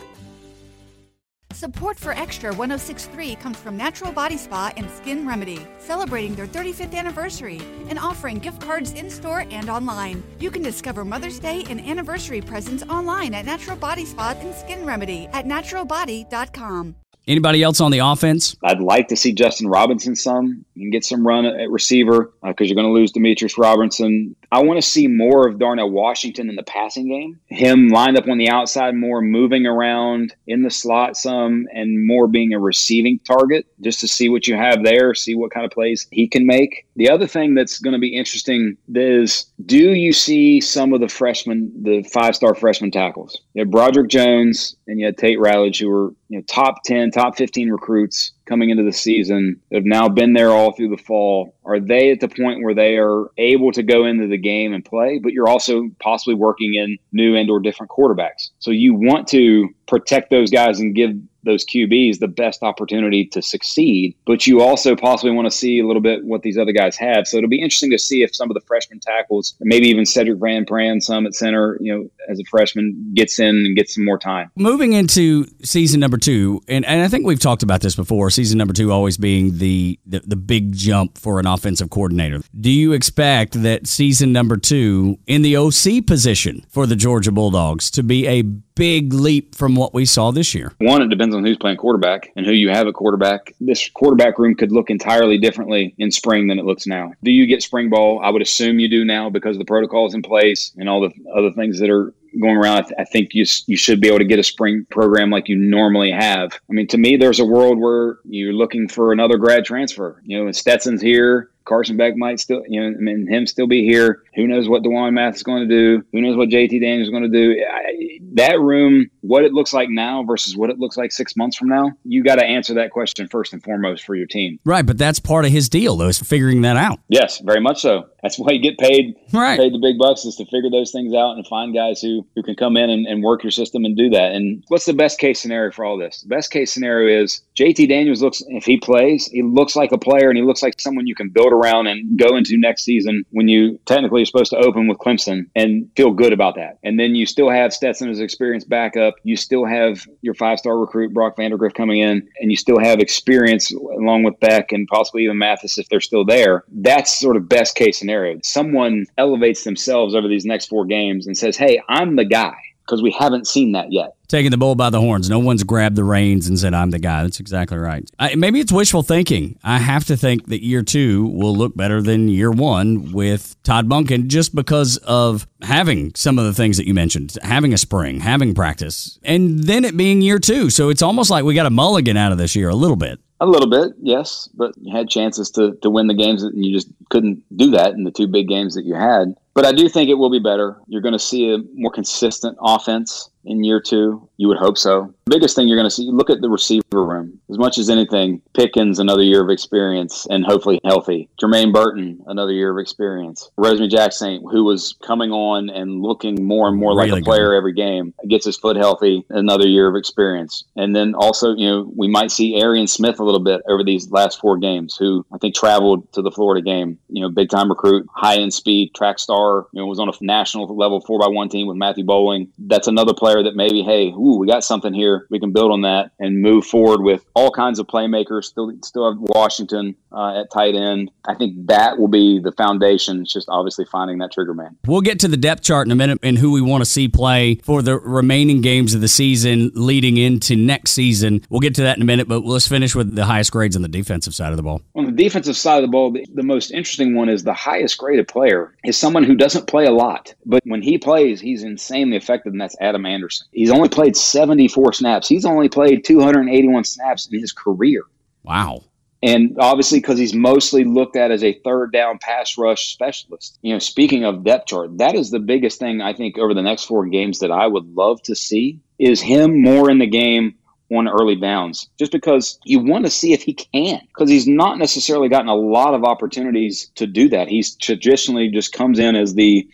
Support 1.52 2.00
for 2.00 2.14
Extra 2.14 2.50
1063 2.50 3.36
comes 3.36 3.58
from 3.58 3.78
Natural 3.78 4.12
Body 4.12 4.38
Spa 4.38 4.72
and 4.76 4.90
Skin 4.90 5.28
Remedy, 5.28 5.60
celebrating 5.80 6.34
their 6.34 6.48
35th 6.48 6.96
anniversary 6.96 7.62
and 7.90 8.00
offering 8.00 8.40
gift 8.40 8.60
cards 8.60 8.94
in 8.94 9.10
store 9.10 9.46
and 9.52 9.70
online. 9.70 10.24
You 10.40 10.50
can 10.50 10.64
discover 10.64 11.06
Mother's 11.06 11.40
Day 11.40 11.64
and 11.70 11.80
anniversary 11.80 12.42
presents 12.42 12.84
online 12.84 13.36
at 13.36 13.46
Natural 13.46 13.78
Body 13.78 14.06
Spa 14.06 14.36
and 14.40 14.56
Skin 14.56 14.84
Remedy 14.86 15.28
at 15.32 15.46
naturalbody.com. 15.46 16.96
Anybody 17.26 17.64
else 17.64 17.80
on 17.80 17.92
the 17.92 18.00
offense? 18.00 18.56
I'd 18.64 18.82
like 18.82 19.08
to 19.10 19.16
see 19.16 19.32
Justin 19.32 19.68
Robinson 19.68 20.16
some 20.16 20.66
and 20.76 20.92
get 20.92 21.06
some 21.06 21.26
run 21.26 21.46
at 21.46 21.70
receiver 21.70 22.32
uh, 22.44 22.50
because 22.50 22.70
you're 22.70 22.76
going 22.76 22.88
to 22.88 22.94
lose 22.94 23.12
Demetrius 23.12 23.58
Robinson. 23.58 24.36
I 24.52 24.64
want 24.64 24.78
to 24.78 24.88
see 24.88 25.08
more 25.08 25.48
of 25.48 25.60
Darnell 25.60 25.90
Washington 25.90 26.50
in 26.50 26.56
the 26.56 26.64
passing 26.64 27.08
game. 27.08 27.40
Him 27.48 27.90
lined 27.90 28.18
up 28.18 28.28
on 28.28 28.38
the 28.38 28.50
outside 28.50 28.96
more, 28.96 29.22
moving 29.22 29.66
around 29.66 30.36
in 30.48 30.64
the 30.64 30.70
slot 30.70 31.18
some, 31.18 31.68
and 31.74 32.06
more 32.06 32.28
being 32.28 32.54
a 32.54 32.60
receiving 32.60 33.20
target 33.20 33.66
just 33.82 34.00
to 34.02 34.08
see 34.08 34.30
what 34.30 34.48
you 34.48 34.56
have 34.56 34.84
there, 34.84 35.14
see 35.14 35.36
what 35.36 35.52
kind 35.52 35.66
of 35.66 35.72
plays 35.72 36.08
he 36.12 36.28
can 36.28 36.46
make. 36.46 36.86
The 36.96 37.10
other 37.10 37.28
thing 37.28 37.56
that's 37.56 37.80
going 37.80 37.94
to 37.94 38.00
be 38.00 38.16
interesting 38.16 38.78
is 38.94 39.46
do 39.66 39.94
you 39.94 40.14
see 40.14 40.62
some 40.62 40.94
of 40.94 41.02
the 41.02 41.08
freshmen, 41.08 41.72
the 41.82 42.04
five 42.04 42.36
star 42.36 42.54
freshman 42.54 42.92
tackles? 42.92 43.42
You 43.54 43.62
had 43.62 43.72
Broderick 43.72 44.10
Jones 44.10 44.76
and 44.88 45.00
you 45.00 45.06
had 45.06 45.18
Tate 45.18 45.40
Ratledge, 45.40 45.80
who 45.80 45.90
were 45.90 46.14
you 46.30 46.40
know, 46.40 46.44
top 46.48 46.84
10, 46.84 47.12
top 47.12 47.38
15 47.38 47.70
recruits 47.70 48.33
coming 48.46 48.70
into 48.70 48.84
the 48.84 48.92
season 48.92 49.62
have 49.72 49.86
now 49.86 50.10
been 50.10 50.34
there 50.34 50.50
all 50.50 50.74
through 50.74 50.90
the 50.90 50.98
fall. 50.98 51.56
Are 51.66 51.80
they 51.80 52.12
at 52.12 52.20
the 52.20 52.28
point 52.28 52.64
where 52.64 52.76
they 52.76 52.98
are 52.98 53.28
able 53.38 53.72
to 53.72 53.84
go 53.84 54.06
into 54.06 54.28
the 54.28 54.38
game 54.38 54.74
and 54.74 54.84
play? 54.84 55.20
But 55.22 55.34
you're 55.34 55.50
also 55.50 55.90
possibly 56.00 56.36
working 56.36 56.76
in 56.76 56.98
new 57.12 57.36
and 57.36 57.50
or 57.50 57.60
different 57.60 57.92
quarterbacks. 57.92 58.50
So 58.60 58.72
you 58.72 58.94
want 58.94 59.28
to 59.30 59.70
protect 59.88 60.30
those 60.30 60.50
guys 60.50 60.80
and 60.80 60.96
give 60.96 61.12
those 61.44 61.66
QBs 61.66 62.20
the 62.20 62.28
best 62.28 62.64
opportunity 62.64 63.26
to 63.26 63.42
succeed. 63.42 64.16
But 64.26 64.48
you 64.48 64.62
also 64.62 64.96
possibly 64.96 65.32
want 65.32 65.46
to 65.46 65.52
see 65.52 65.80
a 65.80 65.88
little 65.88 66.02
bit 66.02 66.24
what 66.26 66.42
these 66.42 66.58
other 66.58 66.72
guys 66.72 66.96
have. 66.98 67.28
So 67.28 67.38
it'll 67.38 67.50
be 67.50 67.62
interesting 67.62 67.92
to 67.92 68.00
see 68.00 68.24
if 68.24 68.36
some 68.36 68.50
of 68.50 68.56
the 68.56 68.62
freshman 68.62 69.00
tackles, 69.00 69.56
maybe 69.62 69.88
even 69.88 70.04
Sedrick 70.04 70.40
Van 70.40 70.66
Pran, 70.66 71.02
some 71.02 71.26
at 71.26 71.36
center, 71.36 71.78
you 71.80 71.94
know, 71.94 72.10
as 72.30 72.40
a 72.40 72.44
freshman, 72.46 73.14
gets 73.14 73.40
in 73.40 73.56
and 73.66 73.76
gets 73.76 73.96
some 73.96 74.06
more 74.06 74.18
time. 74.18 74.52
Moving 74.56 74.94
into 74.94 75.46
season 75.64 76.00
number 76.00 76.18
two, 76.18 76.62
and, 76.68 76.86
and 76.86 77.02
I 77.02 77.08
think 77.08 77.26
we've 77.26 77.40
talked 77.40 77.64
about 77.64 77.82
this 77.82 77.96
before, 77.96 78.30
season 78.30 78.58
number 78.58 78.74
two 78.74 78.92
always 78.92 79.18
being 79.18 79.58
the, 79.58 80.00
the, 80.06 80.20
the 80.20 80.36
big 80.36 80.74
jump 80.74 81.18
for 81.18 81.40
an 81.40 81.48
offensive 81.48 81.90
coordinator. 81.90 82.42
Do 82.60 82.72
you 82.72 82.94
expect 82.94 83.62
that 83.64 83.88
season 83.88 84.32
number 84.32 84.58
two 84.58 85.20
in 85.28 85.42
the 85.42 85.58
OC 85.58 86.06
position 86.06 86.66
for 86.70 86.86
the 86.86 86.96
Georgia 86.96 87.32
Bulldogs 87.32 87.92
to 87.92 88.04
be 88.04 88.28
a 88.28 88.44
big 88.76 89.14
leap 89.14 89.56
from 89.56 89.76
what 89.76 89.94
we 89.94 90.06
saw 90.06 90.32
this 90.32 90.54
year? 90.54 90.74
One, 90.80 91.02
it 91.02 91.10
depends 91.10 91.36
on 91.36 91.44
who's 91.44 91.58
playing 91.58 91.78
quarterback 91.78 92.32
and 92.36 92.46
who 92.46 92.52
you 92.52 92.70
have 92.70 92.88
at 92.88 92.94
quarterback. 92.94 93.54
This 93.60 93.90
quarterback 93.90 94.40
room 94.40 94.56
could 94.56 94.72
look 94.72 94.90
entirely 94.90 95.38
differently 95.38 95.94
in 95.98 96.12
spring 96.12 96.48
than 96.48 96.60
it 96.60 96.66
looks 96.66 96.88
now. 96.88 97.14
Do 97.24 97.32
you 97.32 97.46
get 97.46 97.64
spring 97.64 97.90
ball? 97.90 98.22
I 98.24 98.30
would 98.30 98.42
assume 98.42 98.80
you 98.80 98.90
do 98.90 99.06
now 99.06 99.30
because 99.30 99.58
the 99.58 99.66
protocols 99.66 100.14
in 100.14 100.22
place 100.22 100.72
and 100.78 100.90
all 100.90 101.02
the 101.02 101.12
other 101.36 101.52
things 101.52 101.80
that 101.80 101.90
are 101.90 102.14
going 102.40 102.58
around. 102.58 102.78
I, 102.78 102.82
th- 102.82 102.94
I 103.00 103.04
think 103.06 103.34
you 103.34 103.46
you 103.68 103.78
should 103.78 104.02
be 104.02 104.08
able 104.08 104.20
to 104.20 104.26
get 104.26 104.40
a 104.40 104.44
spring 104.44 104.86
program 104.90 105.30
like 105.30 105.48
you 105.48 105.56
normally 105.56 106.12
have. 106.12 106.54
I 106.54 106.74
mean, 106.74 106.88
to 106.88 106.98
me, 106.98 107.18
there's 107.18 107.40
a 107.40 107.46
world 107.46 107.80
where 107.80 108.18
you're 108.26 108.54
looking 108.54 108.88
for 108.88 109.12
another 109.12 109.38
grad 109.38 109.66
transfer. 109.66 110.22
You 110.26 110.40
know, 110.40 110.46
and 110.46 110.56
Stetson's 110.56 111.02
here. 111.02 111.50
Carson 111.66 111.98
Beck 111.98 112.16
might 112.16 112.40
still, 112.40 112.64
you 112.68 112.82
know, 112.82 112.88
I 112.88 113.00
mean, 113.00 113.28
him 113.28 113.48
still 113.48 113.68
be 113.68 113.84
here. 113.84 114.24
Who 114.36 114.48
knows 114.48 114.68
what 114.68 114.84
D'Wan 114.84 115.14
Mathis 115.14 115.44
going 115.44 115.68
to 115.68 115.76
do? 115.76 116.04
Who 116.12 116.22
knows 116.22 116.36
what 116.36 116.50
JT 116.50 116.82
Daniels 116.82 117.08
is 117.08 117.12
going 117.12 117.24
to 117.24 117.30
do? 117.30 117.64
I, 117.72 118.20
that 118.36 118.60
room, 118.60 119.10
what 119.22 119.44
it 119.44 119.54
looks 119.54 119.74
like 119.74 119.90
now 119.90 120.24
versus 120.24 120.58
what 120.58 120.70
it 120.70 120.80
looks 120.80 120.98
like 120.98 121.12
six 121.12 121.36
months 121.36 121.56
from 121.58 121.70
now, 121.70 121.92
you 122.04 122.24
got 122.24 122.36
to 122.36 122.46
answer 122.46 122.74
that 122.76 122.92
question 122.92 123.28
first 123.28 123.54
and 123.54 123.64
foremost 123.64 124.04
for 124.06 124.16
your 124.16 124.28
team. 124.28 124.60
Right, 124.66 124.86
but 124.86 124.98
that's 124.98 125.20
part 125.20 125.46
of 125.46 125.52
his 125.52 125.70
deal, 125.70 125.96
though, 125.98 126.08
is 126.08 126.20
figuring 126.20 126.62
that 126.62 126.78
out. 126.78 127.00
Yes, 127.10 127.40
very 127.40 127.62
much 127.62 127.82
so. 127.82 128.08
That's 128.24 128.40
why 128.40 128.54
you 128.54 128.62
get 128.62 128.78
paid 128.78 129.16
Right. 129.34 129.60
paid 129.60 129.74
the 129.74 129.80
big 129.80 129.98
bucks 129.98 130.24
is 130.26 130.36
to 130.38 130.46
figure 130.46 130.70
those 130.72 130.92
things 130.92 131.14
out 131.14 131.36
and 131.36 131.46
find 131.48 131.74
guys 131.74 132.02
who 132.02 132.26
who 132.36 132.42
can 132.44 132.56
come 132.56 132.78
in 132.78 132.90
and, 132.90 133.06
and 133.06 133.22
work 133.22 133.44
your 133.44 133.52
system 133.52 133.84
and 133.84 133.98
do 133.98 134.10
that. 134.12 134.32
And 134.32 134.64
what's 134.70 134.86
the 134.86 134.94
best 134.94 135.20
case 135.20 135.42
scenario 135.42 135.72
for 135.72 135.84
all 135.84 135.98
this? 135.98 136.22
The 136.22 136.30
best 136.30 136.50
case 136.50 136.74
scenario 136.74 137.22
is 137.22 137.42
JT 137.58 137.90
Daniels 137.90 138.22
looks 138.22 138.42
if 138.48 138.64
he 138.64 138.78
plays, 138.78 139.28
he 139.28 139.44
looks 139.44 139.76
like 139.76 139.92
a 139.92 139.98
player 139.98 140.30
and 140.30 140.38
he 140.38 140.44
looks 140.44 140.64
like 140.64 140.80
someone 140.80 141.06
you 141.06 141.16
can 141.16 141.30
build 141.30 141.52
around 141.54 141.88
and 141.88 142.18
go 142.18 142.36
into 142.36 142.58
next 142.58 142.84
season 142.84 143.26
when 143.32 143.48
you 143.48 143.80
technically 143.86 144.22
are 144.22 144.26
supposed 144.26 144.52
to 144.52 144.58
open 144.58 144.88
with 144.88 144.98
Clemson 144.98 145.48
and 145.56 145.90
feel 145.96 146.12
good 146.12 146.34
about 146.34 146.56
that. 146.56 146.80
And 146.84 147.00
then 147.00 147.16
you 147.16 147.26
still 147.26 147.50
have 147.50 147.74
Stetson 147.74 148.10
as 148.10 148.20
experienced 148.20 148.70
backup. 148.70 149.16
You 149.24 149.36
still 149.36 149.66
have 149.66 150.06
your 150.22 150.34
five 150.34 150.60
star 150.60 150.78
recruit 150.78 151.14
Brock 151.14 151.38
Vandagriff 151.38 151.74
coming 151.74 152.00
in, 152.00 152.28
and 152.40 152.52
you 152.52 152.58
still 152.58 152.80
have 152.80 153.00
experience 153.00 153.72
along 153.72 154.24
with 154.24 154.40
Beck 154.40 154.72
and 154.72 154.88
possibly 154.88 155.24
even 155.24 155.38
Mathis 155.38 155.78
if 155.78 155.88
they're 155.90 156.02
still 156.02 156.26
there. 156.26 156.64
That's 156.72 157.18
sort 157.18 157.38
of 157.38 157.48
best 157.48 157.76
case 157.76 157.98
scenario. 157.98 158.40
Someone 158.44 159.06
elevates 159.18 159.64
themselves 159.64 160.16
over 160.16 160.28
these 160.28 160.46
next 160.46 160.68
four 160.68 160.86
games 160.86 161.28
and 161.28 161.38
says, 161.38 161.58
"Hey, 161.58 161.82
I'm 161.88 162.16
the 162.16 162.26
guy." 162.26 162.56
Because 162.86 163.02
we 163.02 163.12
haven't 163.12 163.48
seen 163.48 163.72
that 163.72 163.92
yet. 163.94 164.16
Taking 164.28 164.52
the 164.52 164.58
bull 164.58 164.76
by 164.76 164.90
the 164.90 165.00
horns. 165.00 165.30
No 165.30 165.40
one's 165.40 165.64
grabbed 165.64 165.96
the 165.96 166.04
reins 166.04 166.48
and 166.48 166.60
said, 166.60 166.74
I'm 166.74 166.92
the 166.92 167.00
guy. 167.00 167.24
That's 167.24 167.40
exactly 167.40 167.78
right. 167.78 168.10
I, 168.20 168.36
maybe 168.36 168.60
it's 168.60 168.72
wishful 168.72 169.04
thinking. 169.04 169.58
I 169.64 169.78
have 169.78 170.06
to 170.06 170.18
think 170.18 170.48
that 170.48 170.64
year 170.64 170.82
two 170.82 171.26
will 171.28 171.56
look 171.56 171.78
better 171.78 172.02
than 172.02 172.28
year 172.28 172.52
one 172.52 173.14
with 173.14 173.56
Todd 173.64 173.88
Monken 173.88 174.28
just 174.28 174.54
because 174.54 174.98
of 174.98 175.48
having 175.62 176.14
some 176.16 176.38
of 176.38 176.46
the 176.46 176.54
things 176.54 176.78
that 176.78 176.88
you 176.88 176.94
mentioned, 176.94 177.38
having 177.42 177.74
a 177.74 177.78
spring, 177.78 178.20
having 178.20 178.54
practice, 178.54 179.18
and 179.24 179.64
then 179.64 179.86
it 179.86 179.96
being 179.96 180.22
year 180.22 180.40
two. 180.40 180.70
So 180.70 180.90
it's 180.90 181.02
almost 181.02 181.30
like 181.30 181.46
we 181.46 181.54
got 181.54 181.66
a 181.66 181.70
mulligan 181.70 182.18
out 182.18 182.32
of 182.32 182.38
this 182.38 182.56
year 182.56 182.70
a 182.70 182.76
little 182.76 182.98
bit. 182.98 183.20
A 183.40 183.46
little 183.46 183.70
bit, 183.70 183.94
yes, 184.02 184.50
but 184.54 184.74
you 184.82 184.96
had 184.96 185.10
chances 185.10 185.52
to, 185.52 185.78
to 185.82 185.90
win 185.90 186.08
the 186.08 186.14
games 186.14 186.44
and 186.44 186.66
you 186.66 186.74
just 186.74 186.88
couldn't 187.10 187.44
do 187.56 187.72
that 187.72 187.94
in 187.94 188.04
the 188.04 188.12
two 188.12 188.28
big 188.28 188.48
games 188.48 188.76
that 188.76 188.86
you 188.86 188.96
had. 188.96 189.36
But 189.54 189.66
I 189.66 189.72
do 189.72 189.88
think 189.88 190.10
it 190.10 190.16
will 190.16 190.32
be 190.32 190.40
better. 190.40 190.78
You're 190.88 191.02
going 191.02 191.14
to 191.14 191.20
see 191.20 191.54
a 191.54 191.60
more 191.76 191.92
consistent 191.92 192.58
offense 192.62 193.30
in 193.46 193.64
year 193.64 193.80
two. 193.80 194.28
You 194.38 194.48
would 194.48 194.58
hope 194.58 194.78
so. 194.78 195.14
The 195.26 195.36
biggest 195.36 195.56
thing 195.56 195.68
you're 195.68 195.78
going 195.78 195.90
to 195.90 195.96
see, 195.96 196.10
look 196.12 196.30
at 196.30 196.42
the 196.42 196.50
receiver 196.50 196.84
room. 196.94 197.40
As 197.50 197.58
much 197.58 197.78
as 197.78 197.90
anything, 197.90 198.42
Pickens, 198.54 199.00
another 199.00 199.24
year 199.24 199.44
of 199.44 199.50
experience 199.50 200.26
and 200.30 200.46
hopefully 200.46 200.80
healthy. 200.84 201.30
Jermaine 201.42 201.74
Burton, 201.74 202.22
another 202.28 202.52
year 202.52 202.72
of 202.72 202.82
experience. 202.82 203.50
Rosemary 203.58 203.90
Jackson, 203.90 204.44
who 204.52 204.64
was 204.64 204.96
coming 205.06 205.32
on 205.32 205.70
and 205.70 206.02
looking 206.02 206.46
more 206.46 206.68
and 206.68 206.78
more 206.78 206.96
really 206.96 207.12
like 207.12 207.22
a 207.22 207.26
player 207.26 207.50
good. 207.50 207.58
every 207.58 207.74
game, 207.74 208.14
gets 208.28 208.46
his 208.46 208.58
foot 208.58 208.76
healthy, 208.76 209.26
another 209.30 209.68
year 209.68 209.88
of 209.88 209.96
experience. 209.96 210.66
And 210.76 210.96
then 210.96 211.14
also, 211.16 211.54
you 211.56 211.68
know, 211.68 211.92
we 211.96 212.08
might 212.08 212.32
see 212.32 212.62
Arian 212.62 212.88
Smith 212.88 213.20
a 213.20 213.24
little 213.24 213.44
bit 213.44 213.62
over 213.70 213.84
these 213.84 214.10
last 214.12 214.40
four 214.40 214.58
games, 214.58 214.96
who 214.98 215.26
I 215.34 215.38
think 215.38 215.56
traveled 215.56 216.12
to 216.14 216.22
the 216.22 216.32
Florida 216.32 216.62
game. 216.62 216.98
You 217.10 217.22
know, 217.22 217.30
big 217.30 217.50
time 217.50 217.70
recruit, 217.70 218.08
high 218.14 218.38
end 218.38 218.54
speed, 218.54 218.94
track 218.94 219.20
star, 219.20 219.43
you 219.74 219.82
know, 219.82 219.86
was 219.86 220.00
on 220.00 220.10
a 220.10 220.14
national 220.22 220.74
level 220.76 221.02
four 221.02 221.20
by 221.20 221.28
one 221.28 221.50
team 221.50 221.68
with 221.68 221.78
Matthew 221.78 222.06
Boling. 222.06 222.52
That's 222.58 222.88
another 222.88 223.14
player 223.14 223.34
player 223.34 223.44
that 223.44 223.56
maybe, 223.56 223.82
hey, 223.82 224.10
ooh, 224.10 224.38
we 224.38 224.48
got 224.48 224.64
something 224.64 224.94
here. 224.94 225.28
We 225.30 225.40
can 225.40 225.52
build 225.52 225.72
on 225.72 225.82
that 225.82 226.12
and 226.20 226.42
move 226.42 226.66
forward 226.66 227.02
with 227.02 227.26
all 227.36 227.52
kinds 227.52 227.80
of 227.80 227.88
playmakers. 227.88 228.46
Still, 228.46 228.72
still 228.84 229.10
have 229.10 229.20
Washington 229.20 229.96
uh, 230.12 230.42
at 230.42 230.52
tight 230.52 230.76
end. 230.76 231.12
I 231.26 231.36
think 231.36 231.68
that 231.68 231.98
will 231.98 232.08
be 232.08 232.40
the 232.40 232.52
foundation. 232.52 233.22
It's 233.22 233.34
just 233.34 233.48
obviously 233.50 233.86
finding 233.86 234.20
that 234.20 234.32
trigger 234.32 234.54
man. 234.54 234.78
We'll 234.86 235.02
get 235.02 235.20
to 235.22 235.28
the 235.28 235.38
depth 235.38 235.64
chart 235.64 235.88
in 235.88 235.92
a 235.92 235.96
minute 235.96 236.20
and 236.24 236.38
who 236.38 236.52
we 236.52 236.62
want 236.62 236.84
to 236.84 236.90
see 236.90 237.08
play 237.08 237.56
for 237.64 237.82
the 237.82 237.98
remaining 237.98 238.62
games 238.62 238.94
of 238.94 239.02
the 239.02 239.08
season 239.08 239.72
leading 239.74 240.18
into 240.18 240.56
next 240.56 240.92
season. 240.92 241.46
We'll 241.50 241.62
get 241.62 241.76
to 241.76 241.84
that 241.84 241.98
in 241.98 242.04
a 242.04 242.06
minute, 242.06 242.28
but 242.28 242.44
let's 242.44 242.68
finish 242.68 242.96
with 242.96 243.16
the 243.16 243.26
highest 243.26 243.52
grades 243.52 243.76
on 243.76 243.82
the 243.82 243.88
defensive 243.88 244.36
side 244.36 244.52
of 244.52 244.58
the 244.58 244.64
ball. 244.64 244.82
On 244.96 245.06
the 245.06 245.12
defensive 245.12 245.58
side 245.58 245.78
of 245.78 245.84
the 245.84 245.92
ball, 245.92 246.12
the, 246.12 246.26
the 246.34 246.44
most 246.44 246.72
interesting 246.72 247.16
one 247.16 247.30
is 247.30 247.44
the 247.44 247.54
highest 247.54 247.98
graded 247.98 248.28
player 248.28 248.76
is 248.84 248.98
someone 248.98 249.24
who 249.24 249.33
doesn't 249.36 249.68
play 249.68 249.86
a 249.86 249.92
lot, 249.92 250.34
but 250.46 250.62
when 250.66 250.82
he 250.82 250.98
plays, 250.98 251.42
he's 251.42 251.64
insanely 251.64 252.18
effective, 252.18 252.52
and 252.52 252.62
that's 252.62 252.76
Adam 252.80 253.06
Anderson. 253.06 253.24
Anderson. 253.24 253.48
He's 253.52 253.72
only 253.72 253.90
played 253.90 254.16
74 254.16 254.94
snaps. 254.94 255.28
He's 255.28 255.46
only 255.46 255.70
played 255.70 256.04
281 256.04 256.84
snaps 256.84 257.28
in 257.32 257.40
his 257.40 257.54
career. 257.54 258.04
Wow. 258.44 258.84
And 259.22 259.56
obviously, 259.58 260.00
because 260.00 260.20
he's 260.20 260.34
mostly 260.34 260.84
looked 260.84 261.16
at 261.16 261.32
as 261.32 261.44
a 261.44 261.58
third 261.64 261.94
down 261.94 262.20
pass 262.20 262.58
rush 262.58 262.92
specialist. 262.92 263.58
You 263.62 263.74
know, 263.74 263.80
speaking 263.80 264.26
of 264.26 264.44
depth 264.44 264.68
chart, 264.68 264.98
that 264.98 265.16
is 265.16 265.32
the 265.32 265.40
biggest 265.40 265.80
thing 265.80 266.02
I 266.02 266.14
think 266.14 266.38
over 266.38 266.54
the 266.54 266.62
next 266.62 266.86
four 266.86 267.06
games 267.06 267.40
that 267.40 267.52
I 267.52 267.66
would 267.66 267.96
love 267.96 268.22
to 268.24 268.36
see 268.36 268.82
is 269.00 269.22
him 269.22 269.62
more 269.62 269.90
in 269.90 270.00
the 270.00 270.08
game 270.08 270.56
on 270.92 271.08
early 271.08 271.36
downs, 271.36 271.90
just 271.98 272.12
because 272.12 272.60
you 272.66 272.80
want 272.80 273.06
to 273.06 273.12
see 273.12 273.34
if 273.34 273.44
he 273.44 273.54
can, 273.54 274.02
because 274.08 274.30
he's 274.30 274.48
not 274.48 274.78
necessarily 274.78 275.30
gotten 275.30 275.48
a 275.48 275.56
lot 275.56 275.94
of 275.94 276.04
opportunities 276.04 276.92
to 276.96 277.08
do 277.08 277.30
that. 277.30 277.48
He's 277.48 277.76
traditionally 277.76 278.50
just 278.50 278.74
comes 278.74 279.00
in 279.00 279.16
as 279.16 279.34
the 279.34 279.68